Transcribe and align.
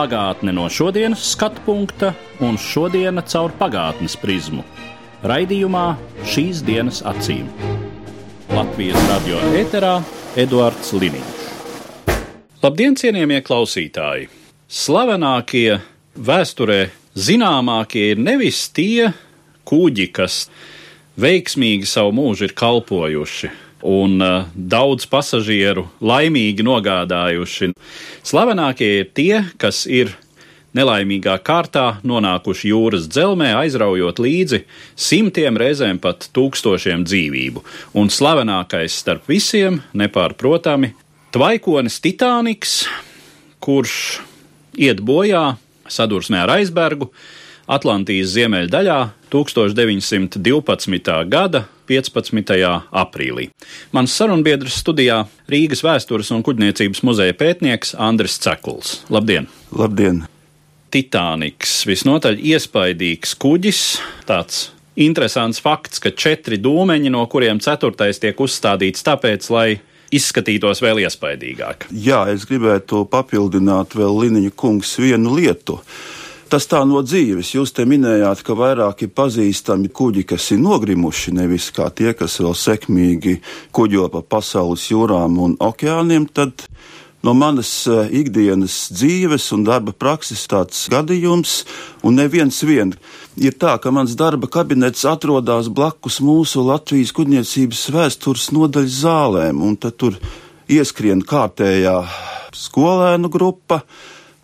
Pagātne 0.00 0.54
no 0.56 0.62
šodienas 0.72 1.20
skatu 1.34 1.60
punkta 1.66 2.14
un 2.40 2.54
šodienas 2.56 3.34
caur 3.34 3.52
pagātnes 3.58 4.14
prizmu. 4.16 4.62
Raidījumā 5.28 5.82
šīs 6.24 6.62
dienas 6.64 7.02
acīm. 7.04 7.50
Latvijas 8.48 8.96
radio 9.10 9.42
eterā 9.60 9.98
Eduards 10.40 10.94
Liniņš. 10.96 11.44
Labdien, 12.64 12.96
cienījamie 12.96 13.42
klausītāji! 13.44 14.30
Slavenākie 14.72 15.82
vēsturē 16.16 16.80
zināmākie 17.12 18.14
ir 18.14 18.24
nevis 18.24 18.70
tie 18.72 19.10
kuģi, 19.68 20.08
kas 20.16 20.46
veiksmīgi 21.20 21.84
savu 21.92 22.16
mūžu 22.22 22.48
ir 22.48 22.56
kalpojuši 22.56 23.52
un 23.86 24.20
uh, 24.22 24.48
daudz 24.54 25.06
pasažieru 25.10 25.86
laimīgi 26.04 26.64
nogādājuši. 26.66 27.72
Slavenākie 28.26 28.90
ir 29.00 29.12
tie, 29.16 29.44
kas 29.60 29.86
ir 29.88 30.12
nelaimīgā 30.76 31.34
kārtā 31.42 31.86
nonākuši 32.06 32.70
jūras 32.70 33.08
dzelzmē, 33.10 33.50
aizraujot 33.64 34.20
līdzi 34.22 34.62
simtiem 34.98 35.58
reizēm 35.58 35.98
pat 36.02 36.28
tūkstošiem 36.36 37.04
dzīvību. 37.08 37.64
Un 37.98 38.12
slavenākais 38.12 39.00
starp 39.02 39.26
visiem, 39.30 39.80
nepārprotami, 39.96 40.92
tvaikonis 41.34 41.98
Titaniks, 42.04 42.84
kurš 43.62 44.20
iet 44.78 45.02
bojā 45.02 45.56
sadursmē 45.90 46.44
ar 46.44 46.58
aizbergu 46.60 47.10
Atlantijas 47.70 48.32
ziemeļdaļā 48.34 48.98
1912. 49.30 51.12
gada 51.30 51.60
15. 51.86 52.56
aprīlī. 52.90 53.46
Mans 53.94 54.14
sarunbiedrs 54.18 54.80
studijā 54.82 55.20
Rīgas 55.50 55.84
vēstures 55.86 56.32
un 56.34 56.42
kuģniecības 56.46 57.04
muzeja 57.06 57.36
pētnieks 57.38 57.94
Andris 57.94 58.40
Cekuls. 58.42 59.00
Labdien! 59.10 59.46
Labdien! 59.70 60.24
Titaniks 60.90 61.84
visnotaļ 61.86 62.40
iespaidīgs 62.50 63.36
kuģis, 63.38 63.82
tāds 64.26 64.72
interesants 64.98 65.62
fakts, 65.62 66.02
ka 66.02 66.10
četri 66.10 66.58
dūmeņi, 66.58 67.12
no 67.14 67.22
kuriem 67.30 67.62
ceturtais 67.62 68.18
tiek 68.18 68.34
uzstādīts 68.42 69.06
tāpēc, 69.06 69.46
lai 69.54 69.68
izskatītos 70.10 70.82
vēl 70.82 71.04
iespaidīgāk. 71.04 71.86
Jā, 71.94 72.24
es 72.34 72.42
gribētu 72.50 73.04
papildināt 73.10 73.94
vēl 73.94 74.24
Liniņa 74.24 74.56
kungs 74.58 74.96
vienu 74.98 75.38
lietu. 75.38 75.78
Tas 76.50 76.64
tā 76.66 76.80
no 76.82 76.98
dzīves. 77.06 77.52
Jūs 77.54 77.70
te 77.76 77.84
minējāt, 77.86 78.40
ka 78.42 78.56
vairāk 78.58 79.04
ir 79.06 79.12
pazīstami 79.14 79.86
kuģi, 79.94 80.24
kas 80.32 80.48
ir 80.50 80.58
nogrimuši, 80.58 81.36
nevis 81.36 81.68
kā 81.76 81.86
tie, 81.94 82.10
kas 82.18 82.40
vēl 82.42 82.56
sekmīgi 82.58 83.36
kuģo 83.76 84.08
pa 84.10 84.24
pasaules 84.34 84.88
jūrām 84.90 85.38
un 85.44 85.54
okeāniem. 85.62 86.26
Tad 86.34 86.66
no 87.22 87.36
manas 87.38 87.70
eh, 87.86 88.10
ikdienas 88.24 88.80
dzīves 88.90 89.46
un 89.54 89.62
darba 89.68 89.94
prakses 89.94 90.42
tāds 90.50 90.88
gadījums, 90.90 91.60
un 92.02 92.18
neviens 92.18 92.58
vien. 92.66 92.96
Ir 93.38 93.54
tā, 93.54 93.76
ka 93.78 93.94
mans 93.94 94.18
darba 94.18 94.50
kabinets 94.50 95.06
atrodas 95.06 95.70
blakus 95.70 96.18
mūsu 96.18 96.66
Latvijas 96.66 97.14
kuģniecības 97.14 97.88
vēstures 97.94 98.50
nodaļas 98.56 99.02
zālēm, 99.04 99.62
un 99.62 99.78
tad 99.78 100.00
tur 100.02 100.18
ieskrien 100.66 101.22
kārtējā 101.22 102.00
skolēnu 102.58 103.30
grupa 103.30 103.84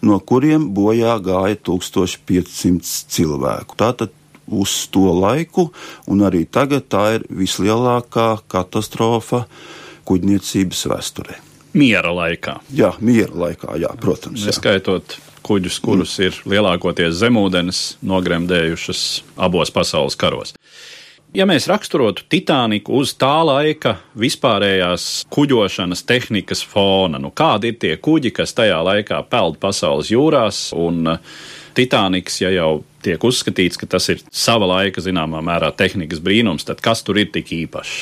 no 0.09 0.17
kuriem 0.17 0.73
bojā 0.73 1.21
gāja 1.21 1.53
1500 1.69 2.81
cilvēku. 3.13 3.77
Tātad 3.77 4.09
uz 4.47 4.87
to 4.89 5.13
laiku, 5.13 5.69
un 6.09 6.25
arī 6.25 6.49
tagad 6.49 6.89
tā 6.89 7.19
ir 7.19 7.27
vislielākā 7.29 8.41
katastrofa 8.49 9.45
kuģniecības 10.09 10.81
vēsturē. 10.89 11.37
Miera 11.77 12.09
laikā. 12.09 12.65
Jā, 12.73 12.97
miera 12.97 13.37
laikā, 13.45 13.77
jā, 13.77 13.93
protams. 14.01 14.41
Jā. 14.41 14.49
Neskaitot 14.49 15.13
kuģus, 15.45 15.77
kurus 15.83 16.17
mm. 16.17 16.25
ir 16.25 16.33
lielākoties 16.57 17.21
zemūdens 17.21 18.01
nogremdējušas 18.01 19.01
abos 19.45 19.69
pasaules 19.75 20.17
karos. 20.17 20.57
Ja 21.35 21.43
mēs 21.45 21.67
raksturotu 21.67 22.23
Titaniku 22.31 22.95
uz 23.01 23.11
tā 23.19 23.41
laika 23.43 23.97
vispārējās 24.17 25.25
kuģošanas 25.33 26.05
tehnikas 26.07 26.63
fona, 26.63 27.19
nu 27.19 27.33
kādi 27.35 27.73
ir 27.73 27.79
tie 27.81 27.95
kuģi, 27.99 28.31
kas 28.39 28.55
tajā 28.55 28.77
laikā 28.87 29.19
peld 29.27 29.59
pasaules 29.59 30.11
jūrās, 30.13 30.61
un 30.73 31.17
uh, 31.17 31.41
Titaniks, 31.77 32.39
ja 32.41 32.49
jau 32.55 32.71
tiek 33.05 33.21
uzskatīts, 33.21 33.77
ka 33.77 33.89
tas 33.91 34.07
ir 34.09 34.23
sava 34.31 34.69
laika 34.71 35.03
zināmā 35.03 35.43
mērā 35.45 35.73
tehnikas 35.77 36.23
brīnums, 36.23 36.65
tad 36.65 36.79
kas 36.81 37.03
tur 37.05 37.19
ir 37.21 37.29
tik 37.35 37.51
īpašs? 37.59 37.99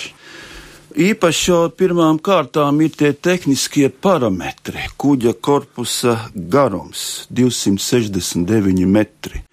Īpaši 0.95 1.49
jau 1.49 1.63
pirmām 1.75 2.21
kārtām 2.23 2.77
ir 2.85 2.93
tie 2.95 3.09
tehniskie 3.11 3.89
parametri. 3.89 4.85
Kuģa 4.95 5.33
korpusa 5.43 6.13
garums- 6.33 7.25
269 7.41 8.85
metri. 8.87 9.44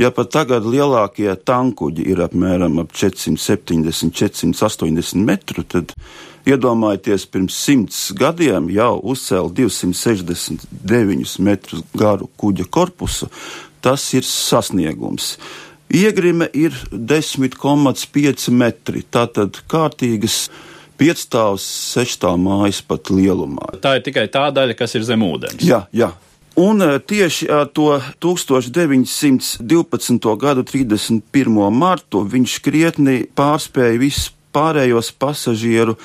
Ja 0.00 0.10
pat 0.10 0.32
tagad 0.34 0.64
lielākie 0.66 1.30
tankuģi 1.46 2.08
ir 2.10 2.22
apmēram 2.24 2.80
ap 2.82 2.94
470, 2.98 4.10
480 4.10 5.22
metru, 5.22 5.62
tad 5.62 5.94
iedomājieties, 6.50 7.28
pirms 7.30 7.54
simts 7.54 8.00
gadiem 8.18 8.66
jau 8.74 8.96
uzcēla 9.12 9.52
269 9.54 11.38
metrus 11.46 11.84
garu 11.94 12.26
kuģa 12.40 12.66
korpusu. 12.74 13.30
Tas 13.84 14.08
ir 14.16 14.26
sasniegums. 14.26 15.36
Iegrime 15.94 16.48
ir 16.56 16.74
10,5 16.90 18.50
metri. 18.50 19.04
Tātad 19.14 19.60
kārtīgas 19.70 20.48
piecstāvs, 20.98 21.64
sešstāv 21.94 22.38
mājas 22.40 22.80
pat 22.82 23.12
lielumā. 23.14 23.76
Tā 23.84 23.98
ir 23.98 24.06
tikai 24.06 24.26
tā 24.32 24.48
daļa, 24.54 24.74
kas 24.78 24.96
ir 24.98 25.06
zem 25.06 25.22
ūdens. 25.26 25.62
Jā, 25.62 25.84
jā. 25.94 26.10
Un 26.54 26.78
tieši 27.06 27.48
ar 27.50 27.66
to 27.66 27.98
1912. 28.22 29.58
gada 30.38 30.62
31. 30.62 31.22
martu 31.74 32.22
viņš 32.22 32.52
krietni 32.62 33.26
pārspēja 33.26 33.98
visus 33.98 34.30
pārējos 34.54 35.10
pasažieru 35.18 35.98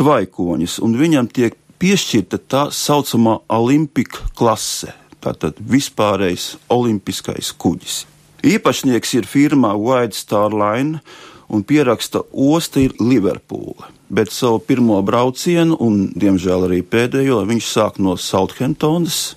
tvaikoņus, 0.00 0.78
un 0.80 0.96
viņam 0.96 1.28
tiek 1.28 1.52
piešķirta 1.80 2.38
tā 2.48 2.62
saucamā 2.72 3.44
olimpika 3.52 4.24
klase. 4.32 4.96
Tātad 5.20 5.60
vispārējais 5.60 6.56
olimpiskais 6.72 7.52
kuģis. 7.52 8.08
Īpašnieks 8.40 9.12
ir 9.18 9.28
firma 9.28 9.74
White 9.76 10.16
Star 10.16 10.56
Line, 10.56 11.04
un 11.52 11.60
pieraksta 11.60 12.24
osta 12.32 12.80
ir 12.80 12.96
Liverpūle. 12.96 13.92
Bet 14.08 14.32
savu 14.32 14.64
pirmo 14.64 14.96
braucienu, 15.04 15.76
un 15.76 16.08
diemžēl 16.16 16.64
arī 16.70 16.80
pēdējo, 16.80 17.44
viņš 17.52 17.68
sāk 17.68 18.00
no 18.00 18.16
Southamptonas, 18.16 19.36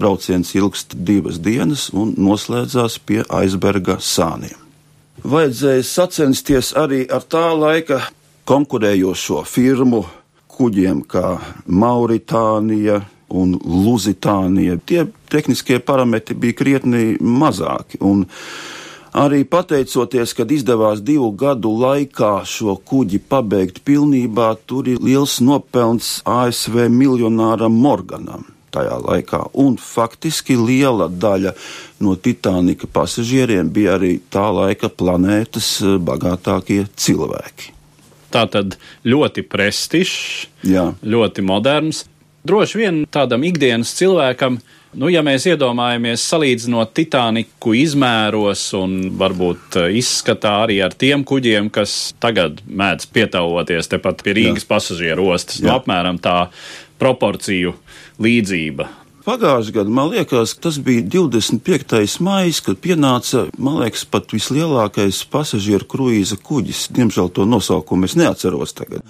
Brauciens 0.00 0.54
ilgst 0.56 0.96
divas 0.96 1.36
dienas 1.44 1.90
un 1.92 2.14
noslēdzās 2.16 2.96
pie 3.04 3.20
aizberga 3.28 3.98
sāniem. 4.00 4.56
Vajadzēja 5.20 5.84
sacensties 5.84 6.72
arī 6.80 7.02
ar 7.12 7.26
tā 7.28 7.50
laika 7.52 8.00
konkurējošo 8.48 9.42
firmu 9.44 10.06
kuģiem, 10.56 11.02
kā 11.04 11.36
Mauritānija 11.68 13.02
un 13.30 13.52
Luzitānija. 13.60 14.78
Tie 14.86 15.04
tehniskie 15.30 15.78
parametri 15.84 16.36
bija 16.36 16.56
krietni 16.56 17.04
mazāki. 17.20 18.00
Arī 19.20 19.42
pateicoties, 19.44 20.32
kad 20.38 20.52
izdevās 20.54 21.02
divu 21.02 21.32
gadu 21.34 21.72
laikā 21.82 22.44
šo 22.46 22.76
kuģi 22.86 23.20
pabeigt 23.28 23.82
pilnībā, 23.84 24.52
tur 24.70 24.88
ir 24.88 25.02
liels 25.02 25.40
nopelns 25.42 26.20
ASV 26.24 26.86
miljonāram 26.94 27.74
Morganam 27.74 28.46
tajā 28.72 28.96
laikā. 29.04 29.42
Un 29.60 29.76
faktiski 29.80 30.56
liela 30.58 31.08
daļa 31.10 31.54
no 32.04 32.16
Titanika 32.16 32.88
pasažieriem 32.90 33.70
bija 33.72 33.96
arī 33.98 34.16
tā 34.32 34.48
laika 34.54 34.90
planētas 34.90 35.72
eh, 35.84 35.98
bagātākie 35.98 36.84
cilvēki. 36.96 37.76
Tā 38.30 38.44
tad 38.46 38.76
ļoti 39.02 39.42
prestižs, 39.50 40.46
ļoti 41.02 41.42
moderns. 41.42 42.04
Droši 42.46 42.78
vien 42.78 43.00
tādam 43.10 43.42
ikdienas 43.44 43.90
cilvēkam 43.98 44.60
Nu, 44.90 45.06
ja 45.06 45.20
mēs 45.22 45.44
iedomājamies, 45.46 46.22
salīdzinot 46.32 46.90
Titaniku 46.98 47.76
izmēros 47.78 48.64
un 48.74 48.96
varbūt 49.20 49.76
eh, 49.78 49.92
izskatā 50.00 50.56
arī 50.64 50.80
ar 50.82 50.96
tiem 50.98 51.22
kuģiem, 51.26 51.68
kas 51.70 52.10
tagad 52.22 52.58
mēdz 52.66 53.06
pietavoties 53.14 53.90
tepat 53.92 54.24
pie 54.26 54.34
Rīgas 54.40 54.66
Jā. 54.66 54.70
pasažieru 54.72 55.28
ostas, 55.30 55.60
nu, 55.62 55.70
apmēram 55.76 56.18
tā 56.22 56.48
proporciju 56.98 57.76
līdzība. 58.20 58.88
Pagājušajā 59.20 59.74
gadā, 59.74 59.92
man 59.92 60.08
liekas, 60.14 60.54
tas 60.64 60.78
bija 60.80 61.02
25. 61.04 62.14
maija, 62.24 62.54
kad 62.64 62.78
pienāca, 62.80 63.42
man 63.60 63.76
liekas, 63.82 64.06
pat 64.08 64.32
vislielākais 64.32 65.18
pasažieru 65.28 65.84
kruīza 65.92 66.38
kuģis. 66.40 66.86
Diemžēl 66.96 67.28
to 67.36 67.44
nosaukumu 67.44 68.08
es 68.08 68.16
neatceros 68.16 68.72
tagad. 68.78 69.04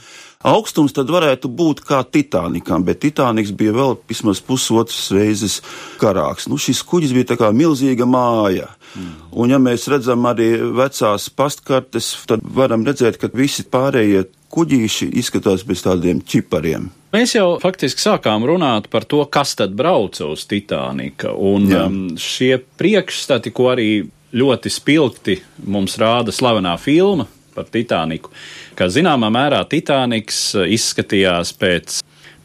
Augstums 0.50 0.96
tad 0.96 1.12
varētu 1.14 1.50
būt 1.54 1.84
kā 1.86 2.00
Titanikam, 2.02 2.82
bet 2.82 3.02
Titaniks 3.04 3.54
bija 3.54 3.76
vēl 3.76 3.94
vismaz 4.10 4.42
pusotras 4.42 5.12
reizes 5.14 5.60
karāks. 6.02 6.48
Nu, 6.50 6.58
šis 6.58 6.82
kuģis 6.90 7.14
bija 7.14 7.30
tā 7.30 7.38
kā 7.38 7.52
milzīga 7.54 8.08
māja. 8.08 8.66
Mm. 8.96 9.14
Un 9.30 9.54
ja 9.54 9.62
mēs 9.62 9.86
redzam 9.92 10.26
arī 10.26 10.56
vecās 10.74 11.28
pastkartes, 11.30 12.16
tad 12.26 12.42
varam 12.42 12.82
redzēt, 12.88 13.20
ka 13.20 13.30
visi 13.30 13.62
pārējie 13.62 14.26
kuģīši 14.50 15.10
izskatās 15.20 15.64
pēc 15.66 15.84
tādiem 15.86 16.22
čipariem. 16.26 16.90
Mēs 17.14 17.34
jau 17.34 17.56
faktiski 17.62 18.02
sākām 18.04 18.44
runāt 18.46 18.86
par 18.90 19.06
to, 19.08 19.24
kas 19.26 19.56
tad 19.58 19.74
brauca 19.78 20.28
uz 20.30 20.44
Titanika. 20.50 21.32
Un 21.34 21.66
Jā. 21.70 21.86
um, 21.86 22.00
šie 22.18 22.56
priekšstati, 22.78 23.50
ko 23.54 23.72
arī 23.72 23.90
ļoti 24.30 24.70
spilgti 24.70 25.40
mums 25.66 25.98
rāda 25.98 26.34
slavenā 26.34 26.76
filma 26.78 27.26
par 27.54 27.66
Titaniku, 27.66 28.30
ka 28.78 28.86
zināmā 28.86 29.30
mērā 29.34 29.64
Titaniks 29.70 30.44
uh, 30.54 30.68
izskatījās 30.70 31.50
pēc 31.58 31.98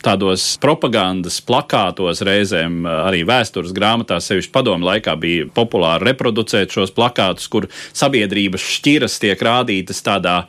tādos 0.06 0.44
propagandas 0.62 1.40
plakātos, 1.46 2.22
reizēm 2.26 2.84
uh, 2.86 3.04
arī 3.08 3.24
vēstures 3.26 3.74
grāmatās, 3.76 4.30
sevišķi 4.30 4.54
padomu 4.54 4.90
laikā 4.90 5.16
bija 5.22 5.48
populāri 5.54 6.10
reproducēt 6.10 6.74
šos 6.74 6.94
plakātus, 6.96 7.50
kur 7.54 7.70
sabiedrības 7.94 8.66
šķiras 8.80 9.22
tiek 9.22 9.46
rādītas 9.46 10.02
tādā 10.06 10.44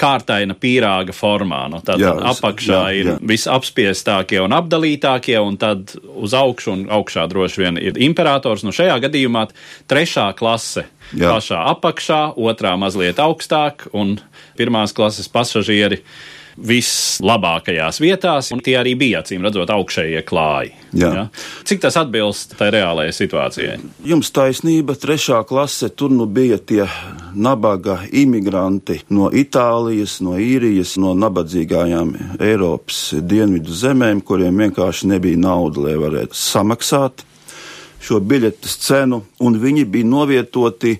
kārtaina 0.00 0.56
pīrāga 0.58 1.14
formā. 1.14 1.62
Nu, 1.72 1.82
tad 1.84 2.02
jā, 2.02 2.12
apakšā 2.32 2.80
jā, 2.80 2.98
ir 2.98 3.10
jā. 3.12 3.16
visapspiestākie 3.32 4.40
un 4.42 4.54
apdalītākie, 4.56 5.38
un 5.42 5.58
tad 5.60 5.94
uz 5.98 6.34
augšu 6.36 6.74
un 6.74 6.84
augšā 6.98 7.26
droši 7.30 7.64
vien 7.64 7.80
ir 7.80 8.00
imperators. 8.02 8.64
Nu, 8.66 8.74
šajā 8.74 8.98
gadījumā 9.06 9.46
trešā 9.90 10.28
klase 10.38 10.86
jā. 11.12 11.28
pašā 11.28 11.62
apakšā, 11.74 12.22
otrā 12.40 12.74
mazliet 12.80 13.22
augstāk 13.22 13.88
un 13.92 14.16
pirmās 14.58 14.94
klases 14.96 15.30
pasažieri 15.32 16.02
vislabākajās 16.56 18.00
vietās, 18.02 18.50
un 18.52 18.60
tie 18.64 18.76
arī 18.80 18.94
bija 18.98 19.22
acīm 19.22 19.44
redzot 19.46 19.70
augšējie 19.72 20.22
klāji. 20.28 20.72
Jā. 20.92 21.10
Ja? 21.16 21.24
Cik 21.68 21.82
tas 21.84 21.96
atbilst 22.00 22.56
tai 22.58 22.70
reālajai 22.74 23.14
situācijai? 23.16 23.78
Jums 24.08 24.32
taisnība, 24.34 24.96
trešā 25.00 25.42
klase 25.48 25.88
tur 25.96 26.12
nu 26.12 26.26
bija 26.26 26.58
tie 26.58 26.84
nabaga 27.34 28.02
imigranti 28.12 29.00
no 29.14 29.30
Itālijas, 29.32 30.18
no 30.24 30.36
Īrijas, 30.40 30.98
no 31.00 31.14
nabadzīgajām 31.16 32.14
Eiropas 32.42 33.12
dienvidu 33.20 33.72
zemēm, 33.72 34.20
kuriem 34.26 34.64
vienkārši 34.66 35.12
nebija 35.14 35.40
nauda, 35.40 35.88
lai 35.88 35.98
varētu 36.00 36.36
samaksāt 36.38 37.24
šo 38.02 38.18
biļetes 38.20 38.78
cenu, 38.82 39.22
un 39.40 39.58
viņi 39.62 39.86
bija 39.88 40.08
novietoti 40.08 40.96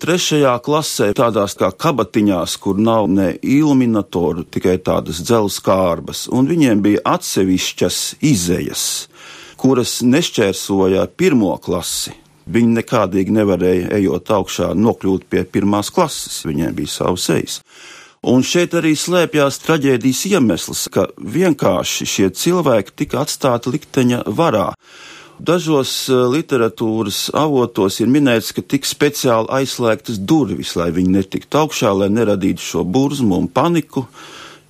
Trešajā 0.00 0.54
klasē, 0.64 1.10
tādās 1.12 1.52
kā 1.60 1.68
kabatiņās, 1.76 2.54
kur 2.64 2.78
nav 2.80 3.10
ne 3.12 3.34
iluminatoru, 3.44 4.46
tikai 4.48 4.78
tādas 4.80 5.18
dzelzceļa 5.20 5.66
kārbas, 5.66 6.22
un 6.32 6.48
viņiem 6.48 6.80
bija 6.86 7.02
atsevišķas 7.04 7.98
izējas, 8.24 8.84
kuras 9.60 9.98
nešķērsoja 10.00 11.04
pirmo 11.20 11.52
klasi. 11.60 12.14
Viņi 12.48 12.78
nekādīgi 12.78 13.36
nevarēja, 13.36 13.90
ejot 13.98 14.32
augšā, 14.38 14.70
nokļūt 14.72 15.28
pie 15.28 15.44
pirmās 15.44 15.92
klases, 15.92 16.40
viņiem 16.48 16.72
bija 16.80 16.94
savs 16.96 17.28
ejas. 17.36 17.60
Un 18.24 18.40
šeit 18.40 18.72
arī 18.80 18.94
slēpjas 18.96 19.60
traģēdijas 19.66 20.26
iemesls, 20.32 20.88
ka 20.92 21.10
vienkārši 21.20 22.08
šie 22.08 22.32
cilvēki 22.40 22.96
tika 23.04 23.26
atstāti 23.26 23.76
likteņa 23.76 24.24
varā. 24.32 24.70
Dažos 25.40 25.90
eh, 26.12 26.18
literatūras 26.28 27.30
avotos 27.36 28.00
ir 28.02 28.10
minēts, 28.12 28.52
ka 28.52 28.60
tik 28.60 28.84
speciāli 28.88 29.48
aizslēgtas 29.60 30.20
durvis, 30.20 30.74
lai 30.76 30.90
viņi 30.92 31.16
netiktu 31.16 31.62
augšā, 31.62 31.92
lai 31.96 32.10
neradītu 32.12 32.64
šo 32.64 32.84
burzmu 32.84 33.38
un 33.40 33.48
paniku, 33.48 34.04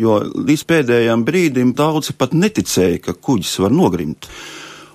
jo 0.01 0.21
līdz 0.23 0.65
pēdējiem 0.71 1.25
brīdim 1.27 1.75
daudzi 1.77 2.15
pat 2.19 2.37
neticēja, 2.39 3.03
ka 3.03 3.17
kuģis 3.19 3.57
var 3.65 3.75
nogrimt. 3.75 4.31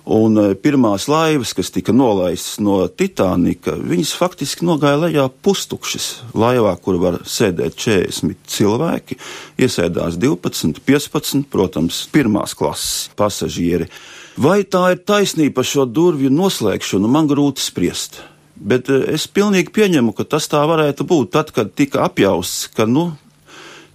Un 0.06 0.38
eh, 0.38 0.52
pirmās 0.54 1.08
laivas, 1.10 1.50
kas 1.58 1.72
tika 1.74 1.90
nolaistas 1.90 2.60
no 2.62 2.78
Titanika, 2.86 3.74
viņas 3.74 4.12
faktiski 4.14 4.66
nogāja 4.68 5.00
lejā 5.02 5.24
pustukšas. 5.42 6.06
Laivā, 6.38 6.76
kur 6.78 7.00
var 7.02 7.18
sēdēt 7.26 7.74
40 7.82 8.36
cilvēki, 8.46 9.18
iesēdās 9.58 10.20
12, 10.22 10.78
15, 10.86 11.48
protams, 11.50 12.04
pirmās 12.14 12.54
klases 12.54 13.10
pasažieri. 13.18 13.90
Vai 14.38 14.60
tā 14.62 14.92
ir 14.94 15.02
taisnība 15.02 15.58
par 15.58 15.66
šo 15.66 15.88
durvju 15.90 16.30
noslēgšanu, 16.30 17.10
man 17.10 17.26
grūti 17.26 17.66
spriest. 17.66 18.20
Bet 18.54 18.86
eh, 18.94 19.08
es 19.18 19.26
pilnīgi 19.26 19.74
pieņemu, 19.74 20.14
ka 20.14 20.28
tas 20.36 20.46
tā 20.52 20.62
varētu 20.70 21.02
būt 21.02 21.34
tad, 21.34 21.50
kad 21.56 21.74
tika 21.74 22.06
apjausts, 22.06 22.70
ka, 22.78 22.86
nu, 22.86 23.08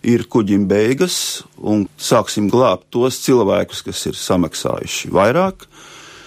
ir 0.03 0.27
kuģim 0.27 0.67
beigas 0.67 1.45
un 1.55 1.85
sāksim 1.95 2.51
glābt 2.51 2.89
tos 2.91 3.23
cilvēkus, 3.23 3.85
kas 3.87 4.07
ir 4.11 4.19
samaksājuši 4.19 5.15
vairāk. 5.15 5.69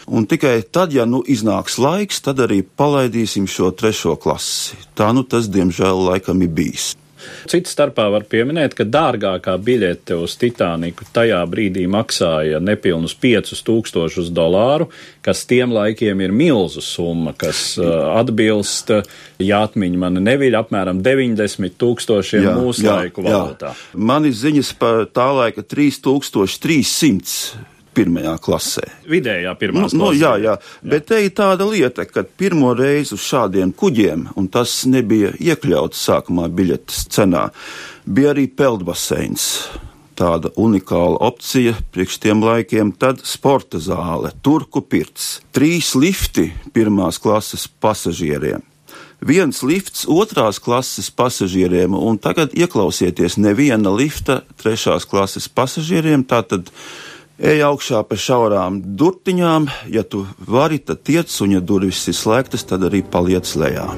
Un 0.07 0.27
tikai 0.29 0.59
tad, 0.69 0.93
ja 0.93 1.07
nu 1.09 1.23
iznāks 1.25 1.79
laiks, 1.81 2.21
tad 2.25 2.43
arī 2.45 2.61
palaidīsim 2.65 3.47
šo 3.49 3.71
trešo 3.73 4.19
klasi. 4.21 4.77
Tā 4.99 5.13
nu 5.17 5.25
tas, 5.25 5.49
diemžēl, 5.49 6.05
laikam 6.11 6.45
ir 6.45 6.53
bijis. 6.53 6.93
Cits 7.49 7.73
starpā 7.73 8.05
var 8.13 8.27
pieminēt, 8.29 8.75
ka 8.77 8.85
dārgākā 8.85 9.55
biļete 9.65 10.17
uz 10.21 10.35
Titaniku 10.41 11.07
tajā 11.15 11.39
brīdī 11.49 11.87
maksāja 11.89 12.61
nepilnus 12.61 13.15
5000 13.21 14.29
dolāru, 14.35 14.91
kas 15.25 15.47
tiem 15.49 15.73
laikiem 15.73 16.21
ir 16.25 16.35
milzu 16.37 16.85
summa, 16.85 17.33
kas 17.37 17.79
uh, 17.81 18.19
atbilst, 18.19 18.93
ja 19.41 19.65
atmiņa 19.65 20.03
man 20.05 20.21
neviļ, 20.25 20.59
apmēram 20.61 21.01
90 21.05 21.79
tūkstošiem 21.81 22.51
jā, 22.51 22.57
mūsu 22.61 22.85
jā, 22.85 22.99
laiku 23.01 23.25
valūtā. 23.25 23.73
Jā. 23.73 24.05
Man 24.13 24.29
ir 24.29 24.37
ziņas 24.37 24.75
par 24.81 25.07
tā 25.09 25.31
laika 25.33 25.65
3300 25.65 27.73
pirmajā 27.95 28.35
klasē. 28.45 28.85
Vidējā 29.11 29.55
pirmā 29.61 29.85
klasē. 29.85 29.99
Nu, 29.99 30.11
nu, 30.11 30.17
jā, 30.17 30.35
jā, 30.43 30.57
jā, 30.57 30.91
bet 30.95 31.09
te 31.11 31.21
ir 31.25 31.33
tāda 31.37 31.69
lieta, 31.69 32.07
ka 32.09 32.25
pirmo 32.25 32.75
reizi 32.79 33.17
uz 33.17 33.25
šādiem 33.25 33.73
kuģiem, 33.77 34.29
un 34.39 34.51
tas 34.53 34.83
nebija 34.91 35.33
iekļauts 35.39 36.05
sākumā 36.09 36.51
biļetes 36.55 37.09
cenā, 37.15 37.49
bija 38.05 38.35
arī 38.35 38.49
peldbaseins. 38.51 39.49
Tāda 40.15 40.53
unikāla 40.63 41.19
opcija 41.27 41.73
priekš 41.91 42.21
tiem 42.23 42.45
laikiem, 42.45 42.93
tad 42.95 43.25
sporta 43.27 43.81
zāle, 43.83 44.31
turku 44.47 44.85
pirts, 44.87 45.41
trīs 45.51 45.97
lifti 45.99 46.53
pirmās 46.77 47.19
klases 47.19 47.67
pasažieriem 47.83 48.63
viens 49.25 49.63
lifts 49.65 50.05
otrās 50.11 50.61
klases 50.63 51.11
pasažieriem, 51.11 51.95
un 51.97 52.19
tagad 52.21 52.55
ieklausieties, 52.57 53.39
neviena 53.41 53.93
lifta 53.95 54.43
trešās 54.61 55.07
klases 55.09 55.49
pasažieriem. 55.49 56.25
Tātad 56.29 56.71
Ej 57.35 57.65
augšā 57.67 58.05
pa 58.07 58.15
šaurām 58.15 58.77
durtiņām, 58.95 59.67
ja 59.91 60.05
tu 60.07 60.23
vari, 60.47 60.79
tad 60.79 61.03
tiec, 61.03 61.35
un 61.43 61.57
ja 61.57 61.61
durvis 61.61 62.05
ir 62.07 62.15
slēgtas, 62.15 62.63
tad 62.71 62.87
arī 62.87 63.03
paliec 63.03 63.51
lejā. 63.59 63.89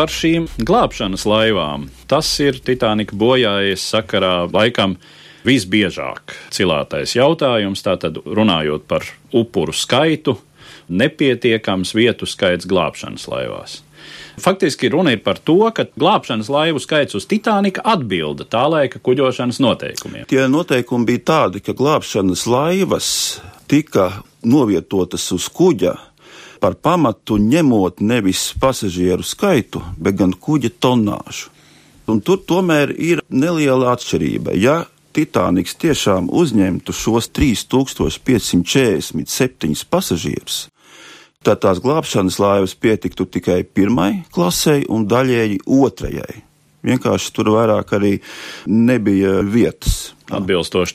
Par 0.00 0.08
šīm 0.08 0.46
glābšanas 0.64 1.26
laivām. 1.28 1.82
Tas 2.08 2.24
ir 2.40 2.56
Titanika 2.64 3.12
bojājies 3.20 3.82
sakarā 3.84 4.46
laikam 4.48 4.94
visbiežāk 5.44 6.32
cilātais 6.56 7.12
jautājums. 7.18 7.82
Tātad 7.84 8.16
runājot 8.24 8.86
par 8.88 9.04
upuru 9.36 9.74
skaitu, 9.76 10.38
nepietiekams 10.88 11.92
vietu 11.92 12.24
skaits 12.24 12.64
glābšanas 12.70 13.28
laivās. 13.28 13.76
Faktiski 14.40 14.88
runa 14.88 15.12
ir 15.12 15.20
par 15.20 15.36
to, 15.36 15.58
ka 15.76 15.84
glābšanas 15.92 16.48
laivu 16.48 16.80
skaits 16.80 17.20
uz 17.20 17.28
Titanika 17.28 17.84
atbilda 17.84 18.48
tā 18.48 18.64
laika 18.72 19.04
kuģošanas 19.04 19.60
noteikumiem. 19.60 20.24
Tie 20.32 20.48
noteikumi 20.48 21.10
bija 21.12 21.26
tādi, 21.34 21.60
ka 21.60 21.76
glābšanas 21.76 22.48
laivas 22.48 23.10
tika 23.68 24.14
novietotas 24.48 25.28
uz 25.36 25.52
kuģa 25.52 25.98
par 26.60 26.76
pamatu 26.76 27.38
ņemot 27.40 28.00
nevis 28.04 28.52
pasažieru 28.60 29.22
skaitu, 29.26 29.82
bet 29.98 30.14
gan 30.20 30.32
kuģa 30.32 30.70
tonāžu. 30.80 31.48
Un 32.10 32.20
tur 32.20 32.38
tomēr 32.42 32.90
ir 32.98 33.20
neliela 33.30 33.92
atšķirība. 33.94 34.52
Ja 34.58 34.84
Titaniks 35.10 35.74
tiešām 35.74 36.30
uzņemtu 36.30 36.94
šos 36.94 37.26
3547 37.34 39.82
pasažierus, 39.90 40.70
tad 41.42 41.58
tās 41.64 41.80
glābšanas 41.82 42.38
laivas 42.38 42.78
pietiktu 42.78 43.26
tikai 43.26 43.64
pirmai 43.64 44.22
klasei 44.30 44.86
un 44.86 45.06
daļēji 45.10 45.66
otrajai. 45.66 46.49
Vienkārši 46.86 47.34
tur 47.36 47.52
vairāk 47.56 47.92
arī 47.98 48.16
nebija 48.66 49.40
vietas. 49.44 50.14
Atbilstoši 50.30 50.94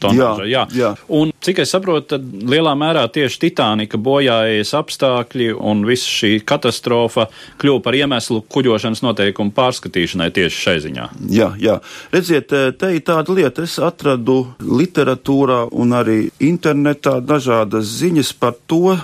jā. 0.72 0.92
Un 1.12 1.34
cik 1.44 1.60
es 1.65 1.74
saprotu, 1.75 2.15
tad 2.15 2.46
lielā 2.48 2.72
mērā 2.80 3.04
tieši 3.12 3.42
Titanika 3.42 4.00
bojājas 4.01 4.72
apstākļi 4.80 5.50
un 5.56 5.84
visa 5.88 6.08
šī 6.08 6.38
katastrofa 6.48 7.27
kļuva 7.62 7.84
par 7.84 7.98
iemeslu 8.00 8.42
kuģošanas 8.56 9.04
noteikumu 9.04 9.51
pārskatīšanai 9.58 10.30
tieši 10.36 10.62
šai 10.68 10.77
ziņā. 10.86 11.10
Jā, 11.36 11.50
jā. 11.62 11.80
Redziet, 12.15 12.56
te 12.80 12.94
ir 12.96 13.04
tāda 13.06 13.36
lieta, 13.36 13.65
es 13.68 13.75
atradu 13.84 14.42
literatūrā 14.63 15.65
un 15.75 15.98
arī 16.00 16.20
internetā 16.39 17.20
dažādas 17.20 17.92
ziņas 18.00 18.32
par 18.39 18.56
to, 18.70 18.96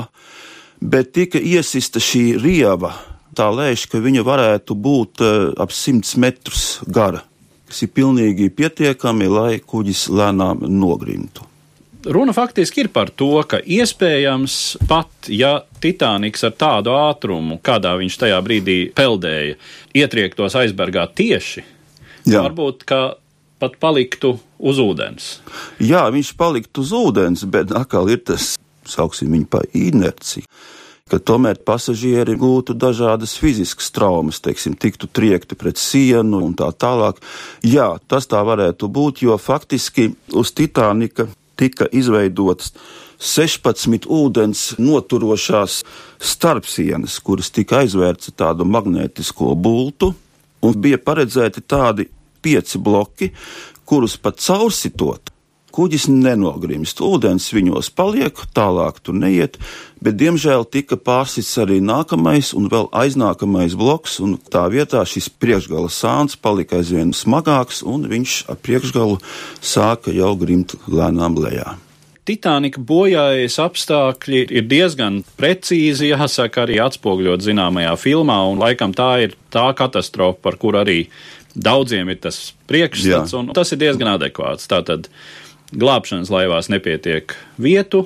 bet 0.83 1.13
tika 1.15 1.39
iesista 1.39 2.03
šī 2.03 2.25
rieva 2.43 2.97
tā 3.37 3.47
lēš, 3.55 3.87
ka 3.91 4.01
viņa 4.03 4.25
varētu 4.27 4.75
būt 4.75 5.23
uh, 5.23 5.37
ap 5.61 5.71
100 5.71 6.19
metrus 6.19 6.65
gara, 6.91 7.23
kas 7.71 7.85
ir 7.87 7.93
pilnīgi 7.95 8.51
pietiekami, 8.51 9.31
lai 9.31 9.53
kuģis 9.63 10.09
lēnām 10.11 10.67
nogrimtu. 10.67 11.47
Runa 12.11 12.33
faktiski 12.33 12.87
ir 12.87 12.89
par 12.89 13.11
to, 13.13 13.35
ka 13.45 13.59
iespējams 13.61 14.55
pat, 14.89 15.29
ja 15.29 15.59
Titaniks 15.85 16.47
ar 16.49 16.55
tādu 16.57 16.95
ātrumu, 16.97 17.59
kādā 17.61 17.93
viņš 18.01 18.17
tajā 18.23 18.39
brīdī 18.45 18.79
peldēja, 18.97 19.59
ietriektos 20.01 20.57
aizbergā 20.57 21.05
tieši, 21.13 21.67
Jā. 22.29 22.45
varbūt 22.49 22.85
pat 23.61 23.77
paliktu 23.81 24.35
uz 24.59 24.81
ūdens. 24.81 25.31
Jā, 25.81 26.07
viņš 26.13 26.35
paliktu 26.41 26.85
uz 26.85 26.93
ūdens, 26.97 27.45
bet 27.49 27.73
atkal 27.77 28.09
ir 28.13 28.23
tas, 28.25 28.55
sauksim 28.89 29.33
viņu 29.37 29.49
par 29.53 29.67
inerciju 29.77 30.49
ka 31.11 31.19
tomēr 31.19 31.59
pasažieri 31.67 32.37
gūtu 32.39 32.77
dažādas 32.79 33.35
fiziskas 33.41 33.91
traumas, 33.95 34.41
teiksim, 34.43 34.77
tiktu 34.79 35.09
triekti 35.11 35.59
pret 35.59 35.81
sienu 35.81 36.43
un 36.47 36.55
tā 36.59 36.71
tālāk. 36.71 37.19
Jā, 37.67 37.93
tas 38.07 38.31
tā 38.31 38.43
varētu 38.47 38.87
būt, 38.87 39.25
jo 39.27 39.37
faktiski 39.41 40.13
uz 40.39 40.55
Titanika 40.55 41.27
tika 41.61 41.89
izveidotas 41.91 42.73
16 43.21 44.07
ūdens 44.09 44.63
noturošās 44.81 45.83
starpsienas, 46.23 47.19
kuras 47.21 47.51
tika 47.53 47.83
aizvērts 47.83 48.33
tādu 48.39 48.65
magnētisko 48.65 49.53
bultu, 49.59 50.15
un 50.63 50.81
bija 50.81 51.01
paredzēti 51.03 51.65
tādi 51.67 52.09
pieci 52.41 52.79
bloki, 52.79 53.31
kurus 53.85 54.17
pat 54.21 54.41
caursitot 54.41 55.33
kuģis 55.75 56.09
nenogrimst. 56.11 57.01
Ūdens 57.05 57.51
viņos 57.55 57.91
paliek, 57.97 58.37
tālāk 58.57 59.01
tur 59.05 59.17
neiet, 59.17 59.59
bet 60.03 60.19
diemžēl 60.21 60.67
tika 60.71 60.99
pārsits 60.99 61.53
arī 61.63 61.81
nākamais 61.85 62.53
un 62.59 62.69
vēl 62.73 62.91
aiznākamais 63.03 63.77
bloks, 63.79 64.19
un 64.25 64.37
tā 64.51 64.67
vietā 64.73 65.05
šis 65.07 65.31
priekšgala 65.41 65.91
sāns 65.93 66.37
palika 66.37 66.81
aizvien 66.81 67.15
smagāks, 67.17 67.85
un 67.87 68.09
viņš 68.11 68.41
ar 68.51 68.59
priekšgalu 68.61 69.21
sāka 69.61 70.15
jau 70.15 70.35
grimt 70.41 70.77
lēnām 70.91 71.39
lejā. 71.41 71.77
Titanika 72.31 72.79
bojājas 72.87 73.57
apstākļi 73.59 74.45
ir 74.55 74.67
diezgan 74.71 75.17
precīzi, 75.35 76.13
jāsaka, 76.13 76.63
arī 76.63 76.77
atspoguļot 76.79 77.43
zināmajā 77.43 77.97
filmā, 77.99 78.37
un 78.53 78.61
laikam 78.63 78.95
tā 78.95 79.11
ir 79.25 79.35
tā 79.51 79.67
katastrofa, 79.75 80.39
par 80.39 80.59
kuru 80.63 80.79
arī 80.85 80.99
daudziem 81.59 82.13
ir 82.13 82.21
tas 82.23 82.53
priekšstats, 82.71 83.35
Jā. 83.35 83.41
un 83.41 83.51
tas 83.57 83.75
ir 83.75 83.81
diezgan 83.83 84.13
adekvāts. 84.13 84.71
Tātad 84.71 85.11
glābšanas 85.75 86.31
laivās 86.31 86.71
nepietiek 86.71 87.35
vietu, 87.59 88.05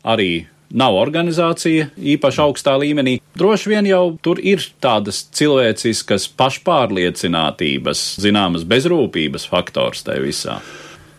arī 0.00 0.46
nav 0.72 0.96
organizācija 0.96 1.90
īpaši 2.16 2.44
augstā 2.46 2.78
līmenī. 2.80 3.18
Droši 3.36 3.74
vien 3.74 3.92
jau 3.92 4.02
tur 4.24 4.40
ir 4.40 4.64
tādas 4.80 5.26
cilvēciskas 5.36 6.30
pašpārliecinātības, 6.40 8.08
zināmas 8.24 8.64
bezrūpības 8.68 9.44
faktors 9.52 10.08
tajā 10.08 10.24
visā. 10.24 10.60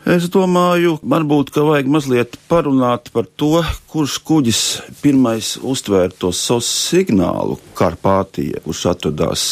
Es 0.07 0.29
domāju, 0.31 0.93
varbūt, 1.03 1.49
ka 1.51 1.65
vajag 1.67 1.89
mazliet 1.91 2.37
parunāt 2.47 3.09
par 3.11 3.25
to, 3.35 3.59
kurš 3.91 4.13
kuģis 4.23 4.61
pirmais 5.01 5.57
uztvēra 5.59 6.13
to 6.15 6.31
SOS 6.31 6.69
signālu 6.87 7.57
Karpātija, 7.75 8.61
kurš 8.63 8.85
atradās 8.93 9.43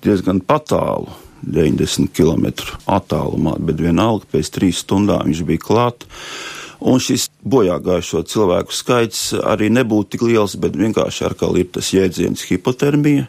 diezgan 0.00 0.40
patālu 0.40 1.12
90 1.44 2.08
km 2.16 2.48
attālumā, 2.88 3.58
bet 3.60 3.84
vienalga 3.84 4.24
pēc 4.32 4.54
trīs 4.56 4.80
stundām 4.86 5.28
viņš 5.28 5.44
bija 5.52 5.64
klāt. 5.66 6.08
Un 6.80 6.96
šis 6.96 7.28
bojā 7.44 7.76
gājušo 7.84 8.24
cilvēku 8.24 8.72
skaits 8.72 9.34
arī 9.36 9.68
nebūtu 9.68 10.16
tik 10.16 10.24
liels, 10.24 10.56
bet 10.56 10.80
vienkārši 10.80 11.32
kā 11.36 11.52
ir 11.60 11.68
tas 11.76 11.92
jēdziens 11.92 12.48
hipotermija. 12.48 13.28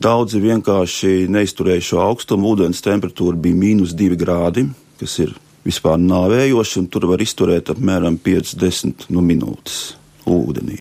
Daudzi 0.00 0.40
vienkārši 0.40 1.28
neizturēja 1.28 1.90
šo 1.92 2.04
augstumu, 2.08 2.56
ūdens 2.56 2.80
temperatūra 2.82 3.36
bija 3.36 3.60
mīnus 3.60 3.92
2 3.92 4.16
grādi, 4.16 4.70
kas 4.98 5.20
ir 5.20 5.36
vispār 5.64 6.00
nāvējoši, 6.00 6.78
un 6.82 6.88
tur 6.92 7.08
var 7.10 7.22
izturēt 7.24 7.72
apmēram 7.74 8.18
50 8.22 9.08
nu, 9.10 9.24
minūtes 9.24 9.94
ūdenī. 10.28 10.78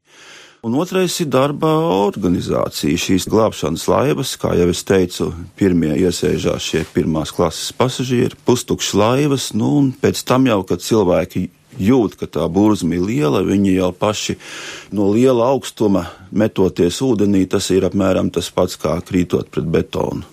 Un 0.64 0.78
otrais 0.80 1.18
ir 1.20 1.28
darba 1.28 1.68
organizācija. 2.06 2.96
Šīs 2.96 3.26
glābšanas 3.28 3.84
laivas, 3.92 4.38
kā 4.40 4.54
jau 4.56 4.70
es 4.72 4.86
teicu, 4.88 5.28
pirmie 5.60 5.92
iesēžās 6.00 6.64
šie 6.64 6.86
pirmās 6.94 7.34
klases 7.36 7.74
pasažieri, 7.76 8.40
pustukšas 8.48 8.96
laivas, 8.96 9.50
nu, 9.60 9.74
un 9.82 9.92
pēc 9.92 10.24
tam 10.24 10.48
jau, 10.48 10.62
kad 10.70 10.86
cilvēki 10.86 11.50
jūt, 11.84 12.16
ka 12.16 12.30
tā 12.32 12.48
burzma 12.48 12.96
ir 12.96 13.04
liela, 13.04 13.44
viņi 13.44 13.76
jau 13.76 13.92
paši 13.92 14.38
no 14.96 15.10
liela 15.12 15.50
augstuma 15.52 16.06
metoties 16.32 17.02
ūdenī, 17.04 17.44
tas 17.52 17.68
ir 17.76 17.84
apmēram 17.90 18.32
tas 18.32 18.48
pats 18.48 18.80
kā 18.80 18.96
krītot 19.04 19.52
pret 19.52 19.68
betonu. 19.68 20.24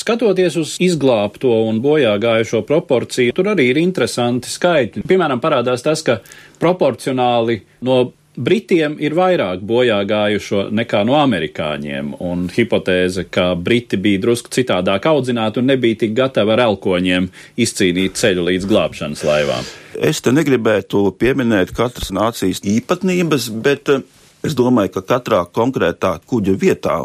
Skatoties 0.00 0.54
uz 0.56 0.78
izglābto 0.80 1.50
un 1.68 1.82
bojā 1.84 2.14
gājušo 2.22 2.62
proporciju, 2.64 3.34
tur 3.36 3.50
arī 3.52 3.66
ir 3.68 3.80
interesanti 3.82 4.48
skaitļi. 4.48 5.04
Piemēram, 5.04 5.42
parādās 5.42 5.84
tas, 5.84 6.00
ka 6.06 6.22
proporcionāli 6.62 7.58
no 7.84 8.06
Britiem 8.40 8.94
ir 9.02 9.12
vairāk 9.18 9.60
bojā 9.66 9.98
gājušo 10.08 10.68
nekā 10.72 11.02
no 11.04 11.18
amerikāņiem, 11.18 12.14
un 12.24 12.46
hipotēze, 12.48 13.26
ka 13.28 13.50
Briti 13.58 13.98
bija 14.00 14.22
drusku 14.22 14.52
citādāk 14.54 15.10
audzināti 15.10 15.60
un 15.60 15.68
nebija 15.68 15.98
tik 16.04 16.14
gatavi 16.16 16.54
ar 16.54 16.62
elkoņiem 16.68 17.26
izcīnīt 17.60 18.16
ceļu 18.16 18.46
līdz 18.46 18.70
glābšanas 18.70 19.26
laivām. 19.26 19.68
Es 19.98 20.22
te 20.24 20.32
negribētu 20.32 21.10
pieminēt 21.20 21.74
katras 21.76 22.14
nācijas 22.14 22.62
īpatnības, 22.64 23.50
bet 23.66 23.92
eh, 23.92 24.06
es 24.46 24.56
domāju, 24.56 24.94
ka 24.96 25.04
katrā 25.16 25.44
konkrētā 25.50 26.16
kuģa 26.30 26.56
vietā 26.64 27.00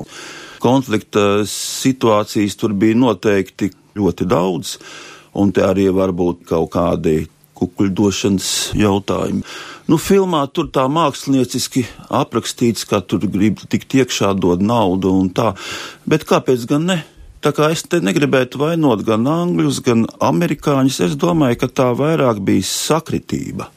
konflikta 0.65 1.45
situācijas 1.49 2.57
tur 2.57 2.73
bija 2.73 2.97
noteikti 2.97 3.69
ļoti 3.95 4.27
daudz, 4.27 4.75
un 5.37 5.53
te 5.53 5.63
arī 5.65 5.87
var 5.93 6.13
būt 6.15 6.45
kaut 6.49 6.73
kādi 6.73 7.25
kukuļdošanas 7.55 8.51
jautājumi. 8.75 9.43
Nu, 9.87 9.99
filmā 10.01 10.41
tur 10.51 10.67
tā 10.73 10.87
mākslinieciski 10.91 11.85
aprakstīts, 12.09 12.87
ka 12.89 12.99
tur 13.05 13.23
grib 13.31 13.61
tikt 13.69 13.95
iekšā, 14.01 14.33
dod 14.35 14.63
naudu 14.65 15.13
un 15.15 15.29
tā, 15.29 15.53
bet 16.09 16.25
kāpēc 16.27 16.65
gan 16.71 16.89
ne? 16.89 17.03
Tā 17.45 17.51
kā 17.53 17.69
es 17.69 17.83
te 17.85 17.99
negribētu 18.01 18.57
vainot 18.57 19.03
gan 19.05 19.27
angļus, 19.29 19.83
gan 19.85 20.07
amerikāņus, 20.31 21.03
es 21.05 21.13
domāju, 21.21 21.59
ka 21.61 21.69
tā 21.69 21.91
vairāk 21.93 22.41
bija 22.41 22.65
sakritība. 22.65 23.69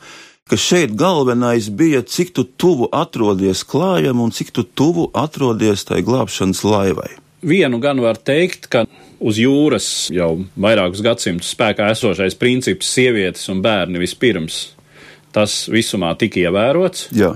Ka 0.49 0.57
šeit 0.57 0.95
galvenais 0.97 1.69
bija, 1.69 2.01
cik 2.01 2.33
tu 2.33 2.45
tuvu 2.45 2.89
atrodies 2.97 3.61
klājam 3.69 4.23
un 4.25 4.33
cik 4.33 4.55
tu 4.57 4.65
tuvu 4.65 5.11
atrodies 5.13 5.85
tai 5.85 6.01
glābšanas 6.07 6.63
laivai. 6.65 7.11
Vienu 7.45 7.79
gan 7.83 8.01
var 8.01 8.17
teikt, 8.17 8.67
ka 8.73 8.87
uz 9.21 9.37
jūras 9.39 10.09
jau 10.15 10.31
vairākus 10.57 11.05
gadsimtus 11.05 11.53
spēkā 11.53 11.91
esošais 11.93 12.39
princips 12.41 12.89
sievietes 12.97 13.45
un 13.53 13.61
bērni 13.63 14.01
vispirms 14.01 14.63
tas 15.37 15.67
visumā 15.69 16.15
tika 16.19 16.41
ievērots. 16.47 17.11
Jā. 17.17 17.35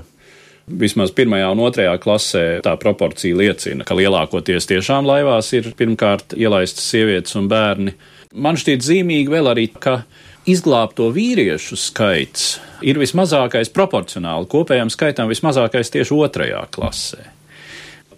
Vismaz 0.63 1.11
pirmajā 1.15 1.49
un 1.51 1.61
otrajā 1.67 1.93
klasē 2.01 2.43
tā 2.63 2.73
proporcija 2.79 3.35
liecina, 3.35 3.85
ka 3.85 3.97
lielākoties 3.99 4.67
tiešām 4.69 5.05
laivās 5.07 5.51
ir 5.53 5.69
pirmkārt 5.77 6.33
ielaistas 6.39 6.87
sievietes 6.87 7.35
un 7.39 7.49
bērni. 7.51 7.93
Man 8.33 8.57
šķiet 8.57 8.85
zīmīgi 8.85 9.33
vēl 9.33 9.51
arī, 9.51 9.67
ka 9.75 10.01
izglābto 10.49 11.09
vīriešu 11.13 11.77
skaits 11.79 12.57
ir 12.83 12.99
vismazākais 13.01 13.71
proporcionāli 13.73 14.49
kopējam 14.51 14.91
skaitam 14.91 15.31
vismazākais 15.31 15.93
tieši 15.93 16.17
otrajā 16.17 16.65
klasē. 16.73 17.29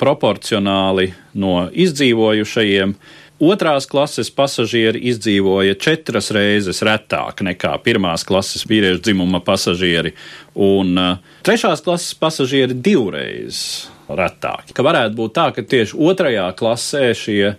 Proporcionāli 0.01 1.13
no 1.39 1.67
izdzīvojušajiem 1.71 2.97
Otrās 3.35 3.83
klases 3.91 4.29
pasažieri 4.31 5.01
izdzīvoja 5.09 5.75
četras 5.75 6.29
reizes 6.31 6.79
retāk 6.87 7.41
nekā 7.43 7.73
pirmās 7.83 8.23
klases 8.23 8.63
vīriešu 8.63 9.01
dzimuma 9.03 9.41
pasažieri, 9.43 10.13
un 10.55 10.95
uh, 10.95 11.17
trešās 11.43 11.83
klases 11.83 12.15
pasažieri 12.15 12.77
divreiz 12.79 13.89
retāk. 14.07 14.71
Ka 14.71 14.85
varētu 14.87 15.19
būt 15.19 15.35
tā, 15.35 15.49
ka 15.51 15.65
tieši 15.67 15.99
otrajā 15.99 16.47
klasē 16.55 17.09
šie 17.11 17.57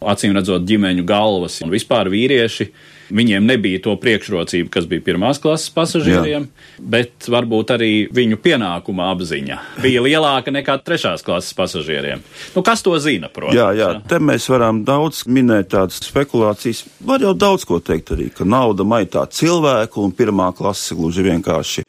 acīm 0.00 0.36
redzot 0.36 0.66
ģimeņu 0.68 1.06
galvas 1.08 1.60
un 1.64 1.72
vispār 1.74 2.10
vīrieši 2.12 2.70
Viņiem 3.06 3.44
nebija 3.46 3.78
to 3.84 3.94
priekšrocību, 4.02 4.70
kas 4.72 4.86
bija 4.90 5.04
pirmās 5.06 5.38
klases 5.42 5.70
pasažieriem, 5.74 6.48
Jā. 6.48 6.86
bet 6.94 7.28
varbūt 7.30 7.70
arī 7.76 7.90
viņu 8.14 8.38
pienākuma 8.42 9.10
apziņa 9.12 9.60
bija 9.84 10.02
lielāka 10.02 10.54
nekā 10.54 10.78
trešās 10.82 11.22
klases 11.26 11.54
pasažieriem. 11.56 12.24
Nu, 12.56 12.64
kas 12.66 12.82
to 12.82 12.96
zina, 13.02 13.30
protams? 13.30 13.58
Jā, 13.58 13.70
jā, 13.78 13.90
te 14.10 14.18
mēs 14.18 14.48
varam 14.50 14.82
daudz 14.86 15.22
minēt 15.30 15.70
tādas 15.76 16.02
spekulācijas. 16.02 16.82
Var 17.06 17.28
jau 17.28 17.34
daudz 17.38 17.66
ko 17.68 17.78
teikt 17.78 18.10
arī, 18.16 18.30
ka 18.34 18.46
nauda 18.48 18.86
maitā 18.86 19.22
cilvēku 19.30 20.02
un 20.02 20.14
pirmā 20.16 20.50
klase 20.56 20.98
gluži 20.98 21.28
vienkārši 21.30 21.86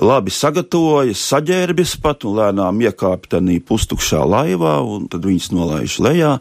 labi 0.00 0.32
sagatavojas, 0.32 1.20
saģērbjas 1.32 1.96
pat 2.02 2.24
un 2.24 2.38
lēnām 2.38 2.80
iekāpj 2.86 3.34
tādā 3.34 3.58
pustukšā 3.66 4.22
laivā, 4.24 4.78
un 4.80 5.08
tad 5.12 5.26
viņas 5.28 5.50
nolaiž 5.52 5.98
lejā. 6.04 6.32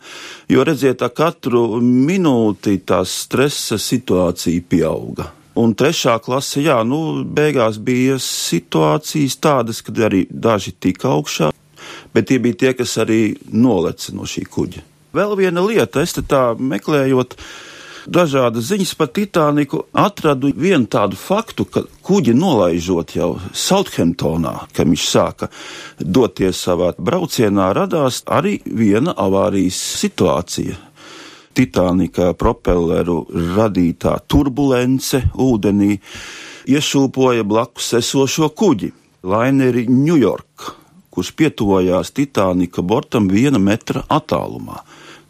Jo 0.51 0.65
redziet, 0.67 1.03
katru 1.15 1.81
minūti 1.81 2.79
tā 2.85 3.01
stresa 3.05 3.79
situācija 3.81 4.63
pieauga. 4.69 5.31
Un 5.59 5.73
trešā 5.75 6.15
klase, 6.23 6.61
jā, 6.63 6.77
nu, 6.87 7.25
beigās 7.27 7.75
bija 7.75 8.15
situācijas 8.23 9.35
tādas, 9.43 9.81
kad 9.83 9.99
arī 9.99 10.23
daži 10.31 10.71
tika 10.71 11.11
augšā, 11.11 11.51
bet 12.15 12.29
tie 12.29 12.39
bija 12.39 12.55
tie, 12.55 12.71
kas 12.77 12.95
arī 13.03 13.35
noleca 13.51 14.15
no 14.15 14.23
šī 14.23 14.45
kuģa. 14.47 14.85
Vēl 15.11 15.35
viena 15.35 15.59
lieta, 15.65 16.05
es 16.05 16.15
te 16.15 16.23
tā 16.23 16.53
meklējot, 16.55 17.35
uh, 17.35 17.70
dažādas 18.07 18.67
ziņas 18.71 18.93
par 18.97 19.09
Titaniku, 19.13 19.83
atradu 19.93 20.51
vienu 20.55 20.87
tādu 20.91 21.17
faktu, 21.19 21.65
ka 21.65 21.83
kuģi 22.05 22.33
nolaižot 22.37 23.15
jau 23.15 23.33
Southamptonā, 23.53 24.67
kad 24.73 24.89
viņš 24.89 25.07
sāka 25.07 25.49
doties 25.99 26.61
savā 26.65 26.93
braucienā, 26.97 27.71
radās 27.77 28.23
arī 28.27 28.59
viena 28.65 29.15
avārijas 29.17 29.79
situācija. 30.01 30.77
Titanika 31.51 32.31
propelleru 32.39 33.25
radītā 33.57 34.15
turbulence 34.31 35.19
ūdenī 35.35 35.97
iešūpoja 36.71 37.43
blakus 37.43 37.91
esošo 37.99 38.53
kuģi, 38.55 38.93
laineri 39.27 39.83
York, 40.07 40.71
kurš 41.11 41.33
pietuvojās 41.35 42.13
Titanika 42.15 42.81
bortam 42.81 43.27
viena 43.27 43.59
metra 43.59 44.05
attālumā 44.07 44.79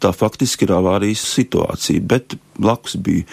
tā 0.02 0.12
faktiski 0.16 0.66
ir 0.66 0.74
avārijas 0.76 1.24
situācija, 1.36 2.02
bet 2.02 2.36
blakus 2.58 2.96
bija 2.98 3.26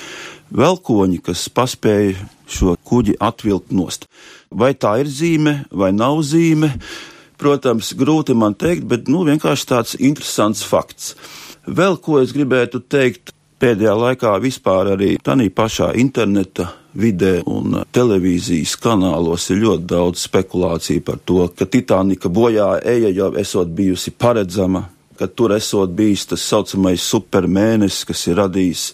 velkoņi, 0.56 1.22
kas 1.26 1.48
paspēja 1.54 2.18
šo 2.50 2.76
kuģi 2.90 3.18
atvilkt 3.22 3.74
nost. 3.76 4.08
Vai 4.50 4.74
tā 4.74 4.98
ir 5.04 5.10
zīme 5.12 5.64
vai 5.72 5.92
nav 5.94 6.24
zīme? 6.26 6.74
Protams, 7.40 7.94
grūti 7.96 8.36
man 8.36 8.56
teikt, 8.60 8.84
bet 8.90 9.08
nu, 9.08 9.24
vienkārši 9.28 9.68
tāds 9.70 9.96
interesants 9.96 10.66
fakts. 10.68 11.14
Vēl 11.70 11.96
ko 12.04 12.18
es 12.20 12.34
gribētu 12.36 12.82
teikt, 12.84 13.32
pēdējā 13.60 13.96
laikā 13.96 14.34
vispār 14.44 14.94
arī 14.96 15.14
tādā 15.24 15.48
pašā 15.56 15.94
interneta 16.00 16.70
vidē 17.00 17.40
un 17.48 17.82
televīzijas 17.94 18.76
kanālos 18.82 19.50
ir 19.54 19.62
ļoti 19.64 19.88
daudz 19.88 20.24
spekulāciju 20.26 21.04
par 21.06 21.20
to, 21.26 21.44
ka 21.56 21.68
Titanika 21.70 22.32
bojā 22.32 22.72
eja 22.84 23.12
jau 23.14 23.34
esot 23.40 23.72
bijusi 23.76 24.12
paredzama, 24.12 24.88
ka 25.20 25.28
tur 25.28 25.54
esot 25.56 25.92
bijis 25.96 26.26
tas 26.32 26.46
saucamais 26.48 27.04
supermēnesis, 27.04 28.06
kas 28.08 28.24
ir 28.30 28.40
radījis 28.40 28.86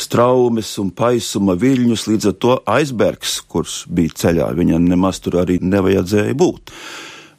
straumes 0.00 0.72
un 0.82 0.90
paisuma 0.96 1.54
viļņus, 1.60 2.06
līdz 2.10 2.30
ar 2.32 2.36
to 2.42 2.56
aizbergs, 2.78 3.38
kurš 3.50 3.84
bija 3.86 4.16
ceļā, 4.24 4.50
viņam 4.58 4.90
nemaz 4.90 5.22
tur 5.22 5.40
arī 5.44 5.60
nevajadzēja 5.62 6.36
būt. 6.40 6.74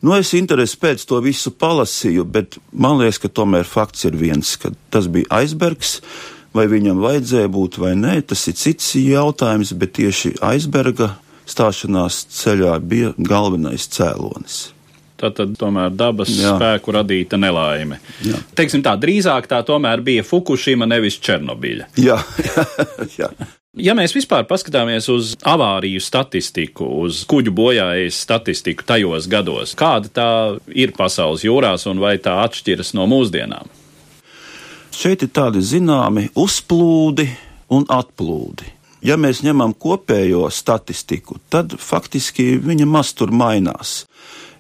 Nu, 0.02 0.16
es 0.18 0.32
interesi 0.34 0.80
pēc 0.82 1.04
to 1.06 1.20
visu 1.22 1.52
palasīju, 1.54 2.26
bet 2.26 2.58
man 2.74 2.98
liekas, 3.02 3.20
ka 3.22 3.30
tomēr 3.30 3.68
fakts 3.70 4.08
ir 4.10 4.18
viens, 4.18 4.56
ka 4.58 4.72
tas 4.90 5.06
bija 5.12 5.30
aizbergs, 5.42 6.00
vai 6.58 6.66
viņam 6.72 7.04
vajadzēja 7.04 7.52
būt 7.54 7.78
vai 7.84 7.94
nē, 8.00 8.16
tas 8.32 8.48
ir 8.50 8.58
cits 8.58 8.96
jautājums, 8.98 9.76
bet 9.78 9.94
tieši 10.00 10.40
aizberga 10.42 11.14
stāšanās 11.50 12.26
ceļā 12.34 12.80
bija 12.82 13.14
galvenais 13.18 13.86
cēlonis. 13.94 14.72
Tātad 15.22 15.54
tomēr 15.60 15.94
dabas 15.94 16.32
Jā. 16.34 16.56
spēku 16.56 16.96
radīta 16.96 17.38
nelaime. 17.38 18.00
Jā. 18.26 18.40
Teiksim 18.58 18.82
tā, 18.86 18.96
drīzāk 18.98 19.50
tā 19.52 19.62
tomēr 19.68 20.02
bija 20.06 20.26
Fukushima, 20.26 20.88
nevis 20.90 21.20
Černobiļa. 21.22 21.92
Jā, 22.02 22.18
jā. 23.20 23.30
Ja 23.80 23.94
mēs 23.96 24.12
vispār 24.12 24.44
paskatāmies 24.50 25.06
uz 25.14 25.36
avāriju 25.48 26.02
statistiku, 26.04 26.84
uz 27.06 27.22
kuģu 27.30 27.54
bojājas 27.56 28.18
statistiku 28.26 28.84
tajos 28.84 29.30
gados, 29.32 29.78
kāda 29.80 30.12
tā 30.12 30.32
ir 30.76 30.92
pasaules 30.98 31.46
jūrās 31.48 31.88
un 31.88 32.02
vai 32.04 32.18
tā 32.20 32.34
atšķiras 32.44 32.92
no 32.98 33.06
mūsdienām? 33.08 33.72
Šeit 34.92 35.24
ir 35.24 35.32
tādi 35.32 35.64
zināmi 35.64 36.28
uzplūdi 36.36 37.30
un 37.72 37.88
atplūdi. 37.88 38.68
Ja 39.08 39.16
mēs 39.18 39.40
ņemam 39.42 39.72
kopējo 39.74 40.50
statistiku, 40.54 41.40
tad 41.50 41.74
faktiski 41.80 42.58
viņa 42.62 42.86
maz 42.86 43.16
tur 43.18 43.32
mainās. 43.32 44.02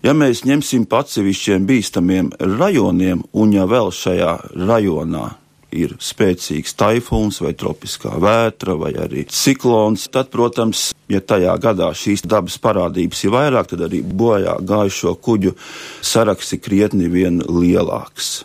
Ja 0.02 0.16
mēs 0.18 0.42
ņemsim 0.50 0.88
pa 0.90 1.04
atsevišķiem 1.04 1.68
bīstamiem 1.70 2.32
rajoniem, 2.40 3.22
un 3.38 3.54
ja 3.54 3.68
vēl 3.70 3.92
šajā 3.94 4.32
rajonā 4.58 5.28
ir 5.72 5.94
spēcīgs 6.02 6.74
taifūns 6.80 7.38
vai 7.44 7.54
tropiskā 7.58 8.16
vētra 8.22 8.76
vai 8.80 8.92
arī 9.00 9.28
ciklons, 9.32 10.08
tad, 10.12 10.32
protams, 10.34 10.90
ja 11.12 11.22
tajā 11.22 11.54
gadā 11.62 11.92
šīs 11.96 12.26
dabas 12.28 12.58
parādības 12.62 13.24
ir 13.28 13.36
vairāk, 13.36 13.72
tad 13.72 13.86
arī 13.88 14.02
bojā 14.02 14.58
gājušo 14.68 15.16
kuģu 15.24 15.54
saraksts 16.02 16.58
ir 16.58 16.64
krietni 16.66 17.12
vien 17.12 17.42
lielāks. 17.46 18.42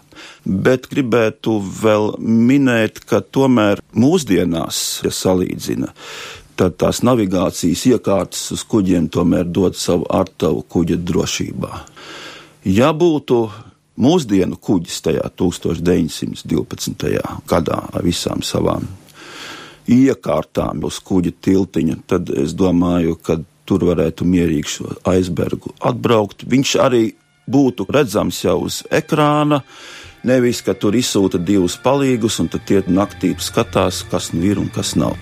Bet 0.46 0.86
gribētu 0.92 1.56
vēl 1.82 2.14
minēt, 2.22 3.00
ka 3.08 3.20
tomēr 3.20 3.82
mūsdienās, 3.96 4.82
ja 5.04 5.12
salīdzina, 5.12 5.90
tad 6.56 6.76
tās 6.80 7.02
navigācijas 7.06 7.84
iekārtas 7.92 8.50
uz 8.56 8.64
kuģiem 8.66 9.08
tomēr 9.12 9.46
dod 9.46 9.76
savu 9.78 10.08
artavu 10.10 10.64
kuģa 10.72 10.98
drošībā. 11.06 11.72
Ja 12.66 12.92
būtu 12.96 13.40
mūsdienu 14.02 14.58
kuģis 14.60 15.00
tajā 15.06 15.26
1912. 15.38 17.10
gadā 17.48 17.82
ar 17.92 18.06
visām 18.06 18.42
savām 18.42 18.88
iekārtām 19.86 20.82
uz 20.86 20.98
kuģa 20.98 21.32
tiltiņa, 21.46 22.00
tad 22.10 22.32
es 22.34 22.54
domāju, 22.58 23.14
ka 23.22 23.38
tur 23.66 23.86
varētu 23.86 24.26
mierīgi 24.26 24.72
šo 24.72 24.96
aizbergu 25.06 25.74
atbraukt. 25.78 26.42
Viņš 26.46 26.74
arī 26.82 27.04
būtu 27.50 27.86
redzams 27.90 28.42
jau 28.44 28.58
uz 28.66 28.82
ekrāna. 28.90 29.62
Nevis, 30.26 30.62
ka 30.66 30.74
tur 30.74 30.96
izsūta 30.98 31.38
divus 31.38 31.76
palīgus, 31.78 32.40
un 32.42 32.50
tad 32.50 32.66
tie 32.66 32.82
naktī 32.90 33.30
skatās, 33.38 34.02
kas 34.10 34.32
nu 34.34 34.42
ir 34.42 34.58
un 34.58 34.70
kas 34.74 34.96
nav. 34.98 35.14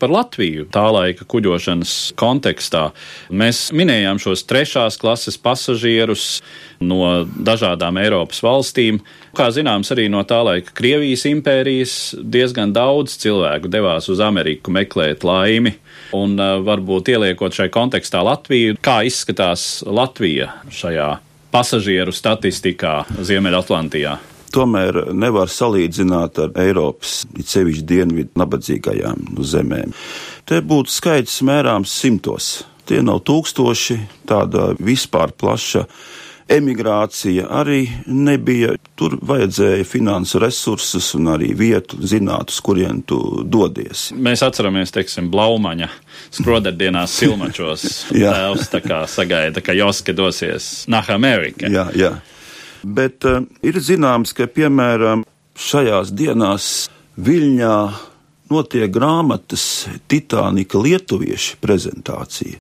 Par 0.00 0.12
Latviju 0.12 0.64
tā 0.72 0.86
laika 0.88 1.26
kuģošanas 1.28 1.94
kontekstā 2.18 2.86
mēs 3.36 3.66
minējām 3.76 4.20
šos 4.22 4.46
trešās 4.48 4.96
klases 5.00 5.36
pasažierus 5.36 6.40
no 6.80 7.26
dažādām 7.28 8.00
Eiropas 8.00 8.40
valstīm. 8.40 9.02
Kā 9.36 9.50
zināms, 9.52 9.92
arī 9.92 10.08
no 10.08 10.22
tā 10.24 10.40
laika 10.46 10.72
Krievijas 10.76 11.26
impērijas 11.28 11.94
diezgan 12.16 12.72
daudz 12.72 13.18
cilvēku 13.20 13.68
devās 13.68 14.08
uz 14.08 14.24
Ameriku 14.24 14.72
meklēt 14.72 15.26
laimi. 15.28 15.76
Un 16.16 16.40
uh, 16.40 16.56
varbūt 16.64 17.12
ieliekot 17.12 17.54
šai 17.54 17.68
kontekstā 17.70 18.24
Latviju, 18.24 18.80
kā 18.80 19.02
izskatās 19.06 19.84
Latvija 19.86 20.48
šajā 20.72 21.12
pasažieru 21.52 22.14
statistikā 22.14 23.02
Ziemeļatlantijā? 23.20 24.16
Tomēr 24.54 25.10
nevar 25.16 25.50
salīdzināt 25.50 26.40
ar 26.44 26.56
Eiropas, 26.60 27.24
it 27.38 27.50
sevišķi 27.50 27.86
dienvidu 27.86 28.40
nabadzīgajām 28.40 29.42
zemēm. 29.46 29.94
Te 30.48 30.62
būtu 30.66 30.92
skaits 30.92 31.40
mērāms 31.46 31.92
simtos. 31.94 32.60
Tie 32.90 32.98
nav 33.06 33.22
tūkstoši, 33.28 34.00
tāda 34.26 34.72
vispār 34.82 35.30
plaša 35.38 35.84
emigrācija 36.50 37.46
arī 37.60 37.84
nebija. 38.06 38.74
Tur 38.98 39.14
vajadzēja 39.24 39.84
finansu 39.88 40.40
resursus 40.42 41.12
un 41.16 41.30
arī 41.32 41.52
vietu, 41.56 42.00
zināt, 42.02 42.50
uz 42.52 42.58
kurien 42.64 43.00
tu 43.06 43.20
dodies. 43.46 44.10
Mēs 44.12 44.42
atceramies, 44.44 44.92
teiksim, 44.92 45.30
Blaumaņa 45.32 45.88
skroderdienās 46.34 47.14
silmačos. 47.20 47.86
Tēvs 48.10 48.68
tā 48.74 48.82
kā 48.84 49.04
sagaida, 49.08 49.62
ka 49.64 49.76
Joske 49.78 50.16
dosies 50.16 50.88
Naha 50.90 51.16
Amerika. 51.16 51.70
Jā, 51.70 51.86
jā. 51.96 52.16
Bet 52.82 53.26
uh, 53.28 53.42
ir 53.66 53.80
zināms, 53.80 54.32
ka 54.36 54.48
piemēram 54.48 55.26
šajās 55.60 56.14
dienās 56.16 56.88
Viļņā 57.20 57.76
notiek 58.50 58.90
grāmatas 58.92 59.64
Titanika 60.08 60.80
lietuviešu 60.80 61.58
prezentācija. 61.60 62.60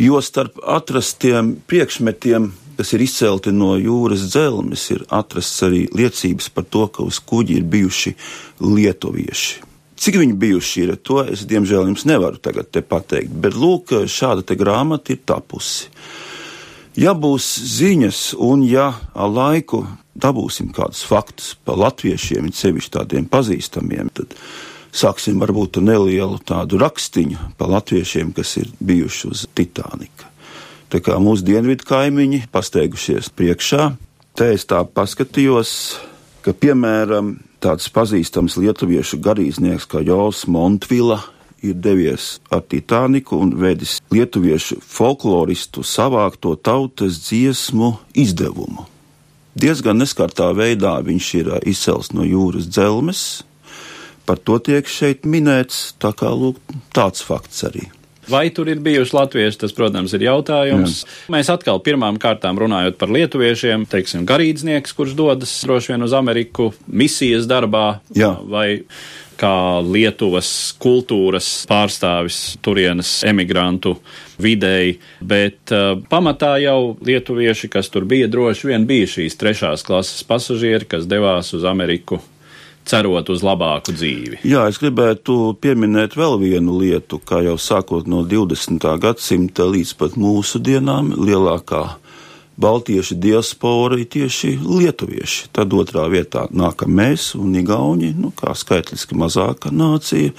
Jo 0.00 0.20
starp 0.24 0.60
atrastiem 0.64 1.56
priekšmetiem, 1.68 2.46
kas 2.78 2.94
ir 2.96 3.02
izcelti 3.04 3.52
no 3.52 3.74
jūras 3.76 4.22
dzelzmes, 4.30 4.86
ir 4.94 5.02
atrasts 5.12 5.66
arī 5.66 5.82
liecības 5.92 6.48
par 6.54 6.64
to, 6.64 6.86
ka 6.88 7.04
uz 7.04 7.18
kuģi 7.20 7.58
ir 7.60 7.66
bijuši 7.68 8.14
lietuvieši. 8.64 9.66
Cik 10.00 10.16
viņi 10.16 10.38
bijuši 10.40 10.84
ir, 10.86 10.94
to 11.04 11.18
es 11.28 11.42
diemžēl 11.44 11.90
jums 11.90 12.06
nevaru 12.08 12.40
tagad 12.40 12.72
pateikt, 12.88 13.34
bet 13.42 13.58
lūk, 13.58 13.92
šāda 14.08 14.56
grāmata 14.56 15.12
ir 15.12 15.20
tapusi. 15.28 15.90
Ja 16.98 17.12
būs 17.14 17.46
ziņas, 17.78 18.20
un 18.42 18.64
ja 18.66 18.88
ar 19.14 19.30
laiku 19.30 19.84
dabūsim 20.18 20.72
kādus 20.74 21.04
faktus 21.06 21.52
par 21.64 21.78
latviešiem, 21.78 22.50
sevišķi 22.50 22.92
tādiem 22.96 23.28
pazīstamiem, 23.30 24.10
tad 24.10 24.34
sāksim 24.90 25.38
varbūt 25.38 25.78
nelielu 25.84 26.40
tādu 26.42 26.80
rakstiņu 26.82 27.54
par 27.60 27.70
latviešiem, 27.76 28.34
kas 28.34 28.56
ir 28.58 28.72
bijuši 28.82 29.30
uz 29.30 29.46
Titanika. 29.54 30.26
Tā 30.90 30.98
kā 30.98 31.20
mūsu 31.22 31.46
dienvidu 31.46 31.86
kaimiņi 31.86 32.48
pasteigušies 32.50 33.30
priekšā, 33.38 33.92
te 34.34 34.50
es 34.56 34.66
tā 34.66 34.82
paskatījos, 34.82 35.72
ka 36.42 36.50
piemēram 36.50 37.36
tāds 37.62 37.86
pazīstams 37.94 38.58
lietuviešu 38.58 39.20
garīdznieks 39.22 39.86
kā 39.86 40.02
Jols 40.02 40.48
Montvila 40.50 41.20
ir 41.62 41.76
devies 41.76 42.38
ar 42.50 42.62
Titaniku 42.66 43.38
un 43.40 43.52
vedis 43.60 43.98
lietuviešu 44.12 44.80
folkloristu 44.84 45.84
savākto 45.86 46.56
tautas 46.56 47.20
dziesmu 47.26 47.94
izdevumu. 48.14 48.86
Diezgan 49.60 49.98
neskartā 49.98 50.52
veidā 50.56 50.96
viņš 51.04 51.30
ir 51.40 51.54
izcels 51.68 52.12
no 52.14 52.24
jūras 52.24 52.68
dzelmes, 52.70 53.22
par 54.24 54.38
to 54.38 54.60
tiek 54.62 54.86
šeit 54.86 55.26
minēts, 55.26 55.90
tā 55.98 56.12
kā 56.16 56.30
lūk, 56.30 56.60
tāds 56.94 57.24
fakts 57.26 57.64
arī. 57.66 57.88
Vai 58.30 58.50
tur 58.54 58.68
ir 58.70 58.78
bijuši 58.78 59.16
latvieši, 59.16 59.58
tas, 59.64 59.72
protams, 59.74 60.12
ir 60.14 60.22
jautājums. 60.28 61.00
Jā. 61.02 61.14
Mēs 61.34 61.50
atkal 61.50 61.80
pirmām 61.82 62.18
kārtām 62.20 62.60
runājot 62.62 62.98
par 63.00 63.10
lietuviešiem, 63.10 63.88
teiksim, 63.90 64.26
garīdznieks, 64.28 64.94
kurš 64.94 65.16
dodas 65.18 65.56
droši 65.66 65.94
vien 65.94 66.06
uz 66.06 66.14
Ameriku 66.14 66.70
misijas 66.86 67.48
darbā, 67.50 68.00
Jā. 68.14 68.36
vai 68.46 68.84
kā 69.40 69.80
Lietuvas 69.84 70.50
kultūras 70.80 71.48
pārstāvis 71.70 72.58
turienes 72.64 73.20
emigrantu 73.28 73.96
vidēji, 74.40 74.98
bet 75.20 75.72
uh, 75.74 75.94
pamatā 76.10 76.56
jau 76.62 76.96
lietuvieši, 77.04 77.70
kas 77.72 77.88
tur 77.92 78.08
bija, 78.08 78.28
droši 78.30 78.72
vien 78.72 78.84
bija 78.88 79.08
šīs 79.16 79.38
trešās 79.40 79.86
klases 79.86 80.26
pasažieri, 80.28 80.88
kas 80.88 81.08
devās 81.08 81.54
uz 81.56 81.64
Ameriku 81.68 82.20
cerot 82.90 83.28
uz 83.30 83.42
labāku 83.44 83.94
dzīvi. 83.94 84.40
Jā, 84.48 84.66
es 84.70 84.80
gribētu 84.80 85.54
pieminēt 85.60 86.16
vēl 86.18 86.38
vienu 86.40 86.78
lietu, 86.80 87.20
kā 87.22 87.42
jau 87.44 87.56
sākot 87.60 88.08
no 88.10 88.24
20. 88.26 88.86
gadsimta 89.02 89.68
līdz 89.68 89.94
pat 90.00 90.16
mūsu 90.20 90.62
dienām 90.64 91.12
lielākā 91.18 91.84
baltiešu 92.60 93.16
diaspora 93.20 93.98
ir 94.00 94.08
tieši 94.10 94.56
lietuvieši. 94.60 95.50
Tad 95.56 95.72
otrā 95.76 96.04
vietā 96.12 96.46
nākam 96.52 96.92
mēs 96.96 97.32
un 97.38 97.56
Igauni, 97.56 98.12
nu, 98.16 98.32
kā 98.36 98.54
skaitliski 98.56 99.16
mazāka 99.18 99.72
nācija, 99.72 100.34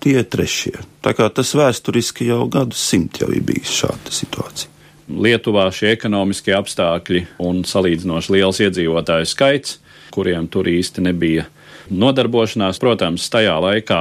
tie 0.00 0.22
trešie. 0.24 0.76
Tā 1.04 1.12
kā 1.16 1.28
tas 1.32 1.52
vēsturiski 1.56 2.28
jau 2.30 2.46
gadus 2.52 2.80
simt 2.80 3.20
jau 3.20 3.30
ir 3.34 3.44
bijis 3.44 3.74
šāda 3.82 4.14
situācija. 4.14 4.72
Lietuvā 5.06 5.68
šie 5.70 5.92
ekonomiskie 5.94 6.56
apstākļi 6.56 7.26
un 7.46 7.62
salīdzinoši 7.68 8.32
liels 8.34 8.58
iedzīvotāju 8.64 9.28
skaits, 9.30 9.78
kuriem 10.14 10.48
tur 10.50 10.66
īsti 10.66 11.04
nebija 11.06 11.46
nodarbošanās, 11.90 12.80
protams, 12.82 13.28
tajā 13.30 13.54
laikā 13.62 14.00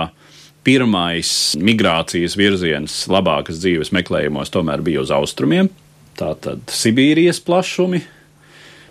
pirmais 0.66 1.30
migrācijas 1.62 2.34
virziens 2.40 3.04
labākas 3.12 3.60
dzīves 3.62 3.94
meklējumos 3.94 4.50
tomēr 4.54 4.82
bija 4.86 5.04
uz 5.06 5.14
austrumiem, 5.14 5.70
tātad 6.16 6.72
Sibīrijas 6.72 7.42
plašumi, 7.44 8.02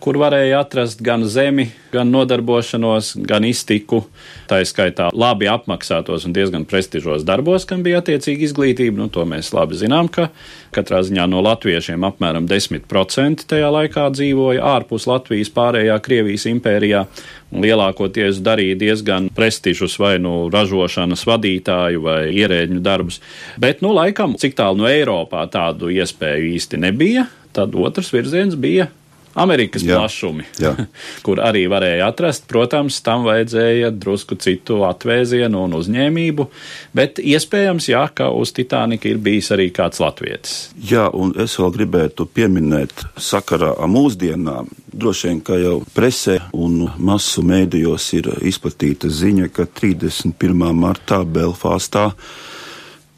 kur 0.05 0.19
varēja 0.21 0.59
atrast 0.61 1.01
gan 1.01 1.23
zemi, 1.25 1.71
gan 1.93 2.11
nodarbošanos, 2.12 3.14
gan 3.25 3.47
iztiku. 3.49 4.03
Tā 4.51 4.59
ir 4.61 4.69
skaitā 4.69 5.07
labi 5.17 5.49
apmaksātos 5.49 6.27
un 6.29 6.35
diezgan 6.37 6.67
prestižos 6.69 7.25
darbos, 7.25 7.64
kam 7.69 7.81
bija 7.87 8.03
attiecīga 8.03 8.45
izglītība. 8.45 8.99
Nu, 9.01 9.09
to 9.12 9.25
mēs 9.29 9.55
labi 9.57 9.79
zinām, 9.81 10.11
ka 10.12 10.29
katrā 10.77 11.01
ziņā 11.07 11.25
no 11.33 11.40
latviešiem 11.47 12.05
apmēram 12.05 12.45
10% 12.51 13.47
tajā 13.49 13.71
laikā 13.73 14.11
dzīvoja 14.12 14.67
ārpus 14.75 15.09
Latvijas 15.09 15.53
pārējā 15.55 15.97
Krievijas 16.05 16.45
impērijā. 16.51 17.07
Lielākoties 17.55 18.43
darīja 18.45 18.77
diezgan 18.81 19.31
prestižus 19.33 19.95
vai 20.03 20.19
nu 20.21 20.51
ražošanas 20.53 21.23
vadītāju 21.31 22.03
vai 22.05 22.19
ierēģu 22.35 22.83
darbus. 22.85 23.23
Bet, 23.57 23.81
nu, 23.81 23.95
laikam, 23.97 24.37
cik 24.37 24.59
tālu 24.59 24.83
no 24.83 24.90
Eiropā 24.90 25.47
tādu 25.49 25.88
iespēju 25.95 26.53
īsti 26.59 26.83
nebija, 26.85 27.25
tad 27.57 27.79
otrs 27.79 28.12
virziens 28.12 28.59
bija 28.59 28.90
Amerikas 29.35 29.83
jā, 29.83 29.99
plašumi, 29.99 30.47
jā. 30.62 30.73
kur 31.27 31.40
arī 31.42 31.64
varēja 31.70 32.09
atrast. 32.12 32.47
Protams, 32.51 33.01
tam 33.05 33.25
vajadzēja 33.27 33.90
drusku 33.90 34.38
citu 34.40 34.83
atvēzienu 34.87 35.64
un 35.66 35.75
uzņēmību, 35.81 36.47
bet 36.94 37.18
iespējams, 37.23 37.88
jā, 37.90 38.05
ka 38.14 38.31
uz 38.31 38.55
Titanika 38.55 39.11
ir 39.11 39.18
bijis 39.23 39.51
arī 39.55 39.70
kāds 39.75 40.03
latvietis. 40.03 40.57
Jā, 40.79 41.09
un 41.11 41.35
es 41.40 41.57
vēl 41.59 41.75
gribētu 41.75 42.29
pieminēt 42.31 43.07
sakarā 43.18 43.75
ar 43.75 43.90
mūsdienām. 43.90 44.70
Droši 44.94 45.31
vien, 45.31 45.40
ka 45.42 45.59
jau 45.59 45.79
presē 45.94 46.38
un 46.55 46.85
masu 47.03 47.42
mēdījos 47.47 48.11
ir 48.20 48.31
izplatīta 48.47 49.11
ziņa, 49.11 49.51
ka 49.55 49.66
31. 49.66 50.68
martā 50.79 51.25
Belfāstā 51.27 52.12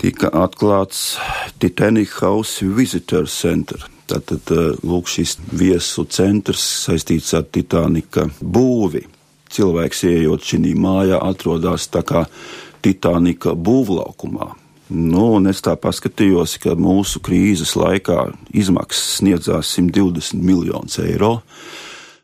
tika 0.00 0.30
atklāts 0.32 1.18
Titanic 1.60 2.16
House 2.22 2.64
Visitor 2.64 3.28
Center 3.28 3.84
Tātad 4.06 4.52
lūk, 4.86 5.08
šis 5.10 5.36
viesu 5.50 6.04
centrs 6.06 6.62
saistīts 6.86 7.32
ar 7.34 7.46
Titanika 7.50 8.28
būvi. 8.40 9.02
Cilvēks 9.50 10.04
ieejot 10.06 10.46
šī 10.46 10.74
mājā 10.78 11.18
atrodas 11.22 11.88
tā 11.90 12.04
kā 12.06 12.26
Titanika 12.82 13.54
būvlaukumā. 13.54 14.52
Nu, 14.86 15.40
es 15.50 15.64
tā 15.66 15.74
paskatījos, 15.74 16.60
ka 16.62 16.76
mūsu 16.78 17.18
krīzes 17.26 17.74
laikā 17.74 18.28
izmaksas 18.54 19.18
sniedzās 19.18 19.72
120 19.74 20.38
miljonus 20.38 21.00
eiro. 21.02 21.40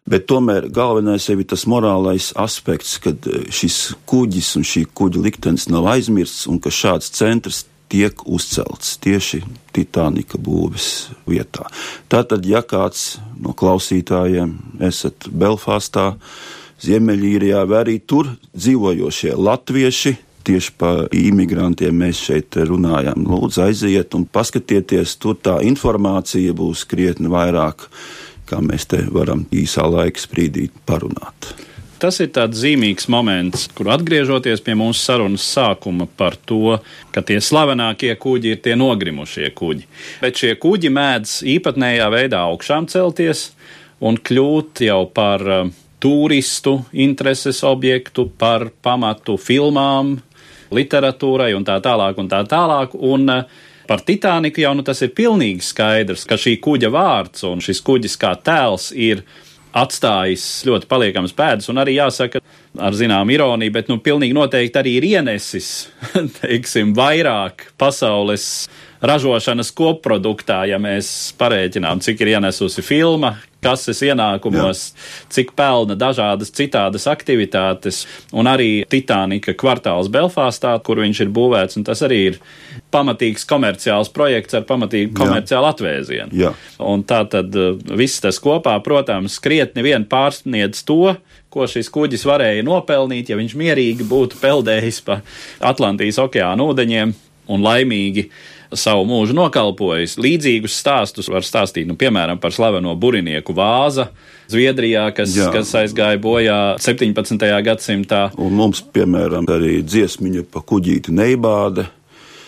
Bet 0.07 0.29
tomēr 0.31 0.69
galvenais 0.71 1.29
ir 1.31 1.43
tas 1.47 1.65
morālais 1.67 2.31
aspekts, 2.39 2.97
ka 3.03 3.15
šis 3.51 3.97
kuģis 4.07 4.55
un 4.59 4.67
šī 4.67 4.85
kuģa 4.95 5.23
liktenis 5.27 5.69
nav 5.71 5.91
aizmirsts 5.91 6.47
un 6.51 6.59
ka 6.63 6.71
šāds 6.75 7.11
centrs 7.15 7.65
tiek 7.93 8.25
uzcelts 8.25 8.97
tieši 9.03 9.43
Titanika 9.73 10.41
būves 10.41 11.13
vietā. 11.29 11.69
Tātad, 12.13 12.47
ja 12.49 12.63
kāds 12.65 13.19
no 13.41 13.55
klausītājiem 13.57 14.57
esat 14.89 15.29
Belfāstā, 15.29 16.13
Ziemeļīrijā, 16.83 17.63
vai 17.71 17.83
arī 17.85 17.97
tur 18.03 18.33
dzīvojošie 18.57 19.37
latvieši, 19.39 20.17
tieši 20.43 20.73
par 20.79 21.05
imigrantiem 21.15 21.95
mēs 21.95 22.25
šeit 22.27 22.59
runājam. 22.67 23.23
Lūdzu, 23.29 23.63
aiziet 23.69 24.17
un 24.19 24.27
paskatieties, 24.27 25.15
tur 25.23 25.39
tā 25.39 25.61
informācija 25.63 26.55
būs 26.59 26.83
krietni 26.91 27.31
vairāk, 27.31 27.87
kā 28.51 28.59
mēs 28.65 28.89
te 28.91 29.05
varam 29.15 29.47
īsā 29.55 29.87
laika 29.87 30.25
sprīdī 30.25 30.67
parunāt. 30.89 31.53
Tas 32.03 32.17
ir 32.19 32.33
tāds 32.35 32.59
zīmīgs 32.59 33.07
moments, 33.13 33.69
kur 33.79 33.93
atgriežoties 33.95 34.65
pie 34.67 34.75
mūsu 34.75 34.99
sarunas 34.99 35.45
sākuma 35.47 36.09
par 36.19 36.35
to, 36.51 36.81
ka 37.15 37.23
tie 37.23 37.37
slavenākie 37.39 38.11
kuģi 38.19 38.57
ir 38.57 38.63
tie 38.65 38.75
nogrimušie 38.75 39.53
kuģi. 39.55 39.87
Bet 40.19 40.41
šie 40.43 40.57
kuģi 40.59 40.91
mēdz 40.91 41.37
īpatnējā 41.55 42.09
veidā 42.11 42.43
augšām 42.49 42.89
celties 42.91 43.53
un 44.03 44.19
kļūt 44.19 44.83
jau 44.89 44.99
par 45.15 45.47
uh, 45.47 45.71
turistu 46.03 46.81
intereses 46.91 47.63
objektu, 47.63 48.27
par 48.35 48.73
pamatu 48.83 49.39
filmām, 49.39 50.17
literatūrai 50.75 51.53
un 51.55 51.69
tā 51.69 51.79
tālāk 51.85 52.19
un 52.19 52.33
tā 52.33 52.43
tālāk. 52.51 52.99
Un, 52.99 53.31
uh, 53.31 53.69
Par 53.83 54.01
Titaniku 54.07 54.63
jau 54.63 54.71
nu 54.79 54.85
tas 54.87 55.03
ir 55.03 55.11
pilnīgi 55.13 55.65
skaidrs, 55.67 56.23
ka 56.25 56.39
šī 56.39 56.55
kuģa 56.63 56.89
vārds 56.95 57.43
un 57.49 57.59
šis 57.61 57.83
kuģis 57.85 58.15
kā 58.17 58.31
tēls 58.39 58.93
ir 58.95 59.25
atstājis 59.73 60.45
ļoti 60.69 60.89
paliekamas 60.91 61.35
pēdas, 61.37 61.69
un 61.73 61.81
arī 61.81 61.97
jāsaka 61.97 62.43
ar 62.83 62.97
zināmu 62.97 63.35
ironiju, 63.35 63.73
bet 63.75 63.91
nu 63.91 63.99
pilnīgi 64.05 64.37
noteikti 64.37 64.81
arī 64.81 64.97
ir 64.99 65.09
ienesis, 65.15 65.71
teiksim, 66.41 66.95
vairāk 66.97 67.71
pasaules 67.81 68.47
ražošanas 69.03 69.73
kopproduktā, 69.75 70.63
ja 70.71 70.79
mēs 70.83 71.33
parēķinām, 71.41 72.03
cik 72.05 72.23
ir 72.23 72.37
ienesusi 72.37 72.85
filma, 72.87 73.35
kases 73.63 74.01
ienākumos, 74.03 74.81
Jā. 74.91 75.27
cik 75.37 75.53
pelna 75.59 75.95
dažādas 75.99 76.51
citādas 76.55 77.07
aktivitātes, 77.11 78.03
un 78.35 78.51
arī 78.51 78.83
Titanika 78.91 79.55
kvartāls 79.59 80.11
Belfāstā, 80.13 80.75
kur 80.83 81.03
viņš 81.03 81.23
ir 81.25 81.33
būvēts, 81.35 81.79
un 81.79 81.87
tas 81.87 82.03
arī 82.03 82.21
ir 82.33 82.39
pamatīgs 82.95 83.47
komerciāls 83.49 84.11
projekts 84.15 84.59
ar 84.59 84.67
pamatīgu 84.69 85.15
komerciālu 85.19 85.69
Jā. 85.69 85.75
atvēzienu. 85.77 86.39
Jā. 86.43 86.55
Un 86.83 87.07
tā 87.07 87.23
tad 87.31 87.55
uh, 87.59 87.77
viss 87.99 88.23
tas 88.23 88.41
kopā, 88.43 88.75
protams, 88.83 89.39
krietni 89.43 89.87
vien 89.87 90.07
pārsniedz 90.11 90.83
to, 90.87 91.15
ko 91.53 91.69
šis 91.69 91.91
kuģis 91.93 92.25
varēja 92.27 92.65
nopelnīt, 92.67 93.31
ja 93.31 93.39
viņš 93.39 93.59
mierīgi 93.61 94.07
būtu 94.09 94.41
peldējis 94.41 95.03
pa 95.07 95.21
Atlantijas 95.61 96.19
okeāna 96.23 96.65
ūdeņiem 96.71 97.13
un 97.53 97.65
laimīgi 97.65 98.29
savu 98.79 99.07
mūžu 99.09 99.37
nokalpojis. 99.37 100.19
Līdzīgus 100.21 100.77
stāstus 100.83 101.31
var 101.33 101.47
stāstīt, 101.47 101.87
nu, 101.89 101.97
piemēram, 101.99 102.41
par 102.43 102.55
slaveno 102.55 102.95
burinieku 102.99 103.55
vāzu. 103.57 104.09
Zviedrijā, 104.53 105.07
kas, 105.17 105.33
Jā. 105.37 105.49
kas 105.55 105.71
aizgāja 105.79 106.21
bojā 106.21 106.59
17. 106.83 107.47
gadsimtā. 107.65 108.27
Un 108.37 108.57
mums, 108.59 108.83
piemēram, 108.95 109.49
arī 109.53 109.81
dziesmiņa 109.87 110.45
pa 110.53 110.65
kuģīti 110.67 111.15
neibāde 111.15 111.87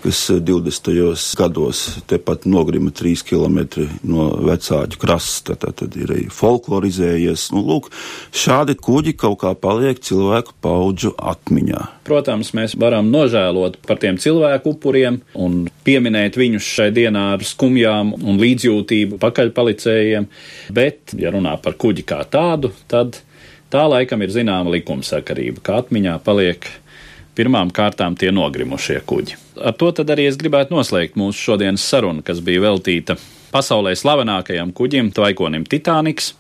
kas 0.04 0.30
20. 0.30 0.88
Eh, 0.92 1.16
gados 1.38 1.98
tepat 2.06 2.44
nogrima 2.44 2.90
3 2.90 3.24
km 3.24 3.86
no 4.02 4.28
vecāģu 4.44 5.00
krasta. 5.00 5.56
Tad 5.56 5.96
ir 5.96 6.12
arī 6.12 6.26
folklorizējies. 6.28 7.46
Nu, 7.54 7.64
lūk, 7.64 7.88
šādi 8.36 8.76
kuģi 8.76 9.14
kaut 9.16 9.40
kā 9.40 9.54
paliek 9.56 10.00
cilvēku 10.04 10.52
paudžu 10.64 11.14
atmiņā. 11.16 11.86
Protams, 12.04 12.52
mēs 12.52 12.76
varam 12.76 13.08
nožēlot 13.12 13.80
par 13.88 14.02
tiem 14.02 14.20
cilvēku 14.20 14.74
upuriem 14.76 15.22
un 15.40 15.64
pieminēt 15.86 16.36
viņus 16.36 16.68
šai 16.76 16.90
dienā 16.92 17.30
ar 17.38 17.44
skumjām 17.48 18.12
un 18.20 18.40
līdzjūtību 18.42 19.16
pakaļpalicējiem, 19.24 20.28
bet, 20.76 21.16
ja 21.16 21.32
runā 21.32 21.56
par 21.64 21.78
kuģi 21.80 22.04
kā 22.04 22.20
tādu, 22.28 22.74
tad 22.92 23.22
tā 23.72 23.88
laikam 23.88 24.20
ir 24.20 24.36
zināma 24.36 24.76
likumsakarība, 24.76 25.64
ka 25.64 25.80
atmiņā 25.80 26.18
paliek 26.26 26.68
pirmām 27.36 27.72
kārtām 27.74 28.16
tie 28.18 28.32
nogrimušie 28.34 29.00
kuģi. 29.06 29.38
Ar 29.64 29.76
to 29.78 29.90
arī 29.90 30.28
es 30.30 30.38
gribētu 30.40 30.74
noslēgt 30.74 31.18
mūsu 31.20 31.50
šodienas 31.50 31.84
sarunu, 31.84 32.24
kas 32.26 32.40
bija 32.44 32.64
veltīta 32.64 33.18
pasaulē 33.54 33.94
slavenākajam 33.98 34.72
kuģim, 34.74 35.12
tvaikonim 35.14 35.66
Titaniks. 35.68 36.32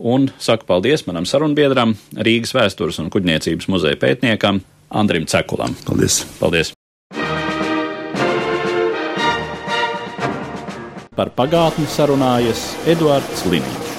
Un 0.00 0.30
saku 0.40 0.64
paldies 0.68 1.04
manam 1.04 1.26
sarunbiedram, 1.28 1.92
Rīgas 2.16 2.54
vēstures 2.56 3.00
un 3.02 3.10
kuģniecības 3.12 3.68
muzeja 3.68 4.00
pētniekam 4.00 4.62
Andrim 4.88 5.28
Cekulam. 5.28 5.76
Paldies! 5.84 6.24
paldies. 6.40 6.72
Par 11.20 11.28
pagātni 11.36 11.84
sarunājas 11.90 12.64
Eduards 12.88 13.44
Līniņš. 13.44 13.89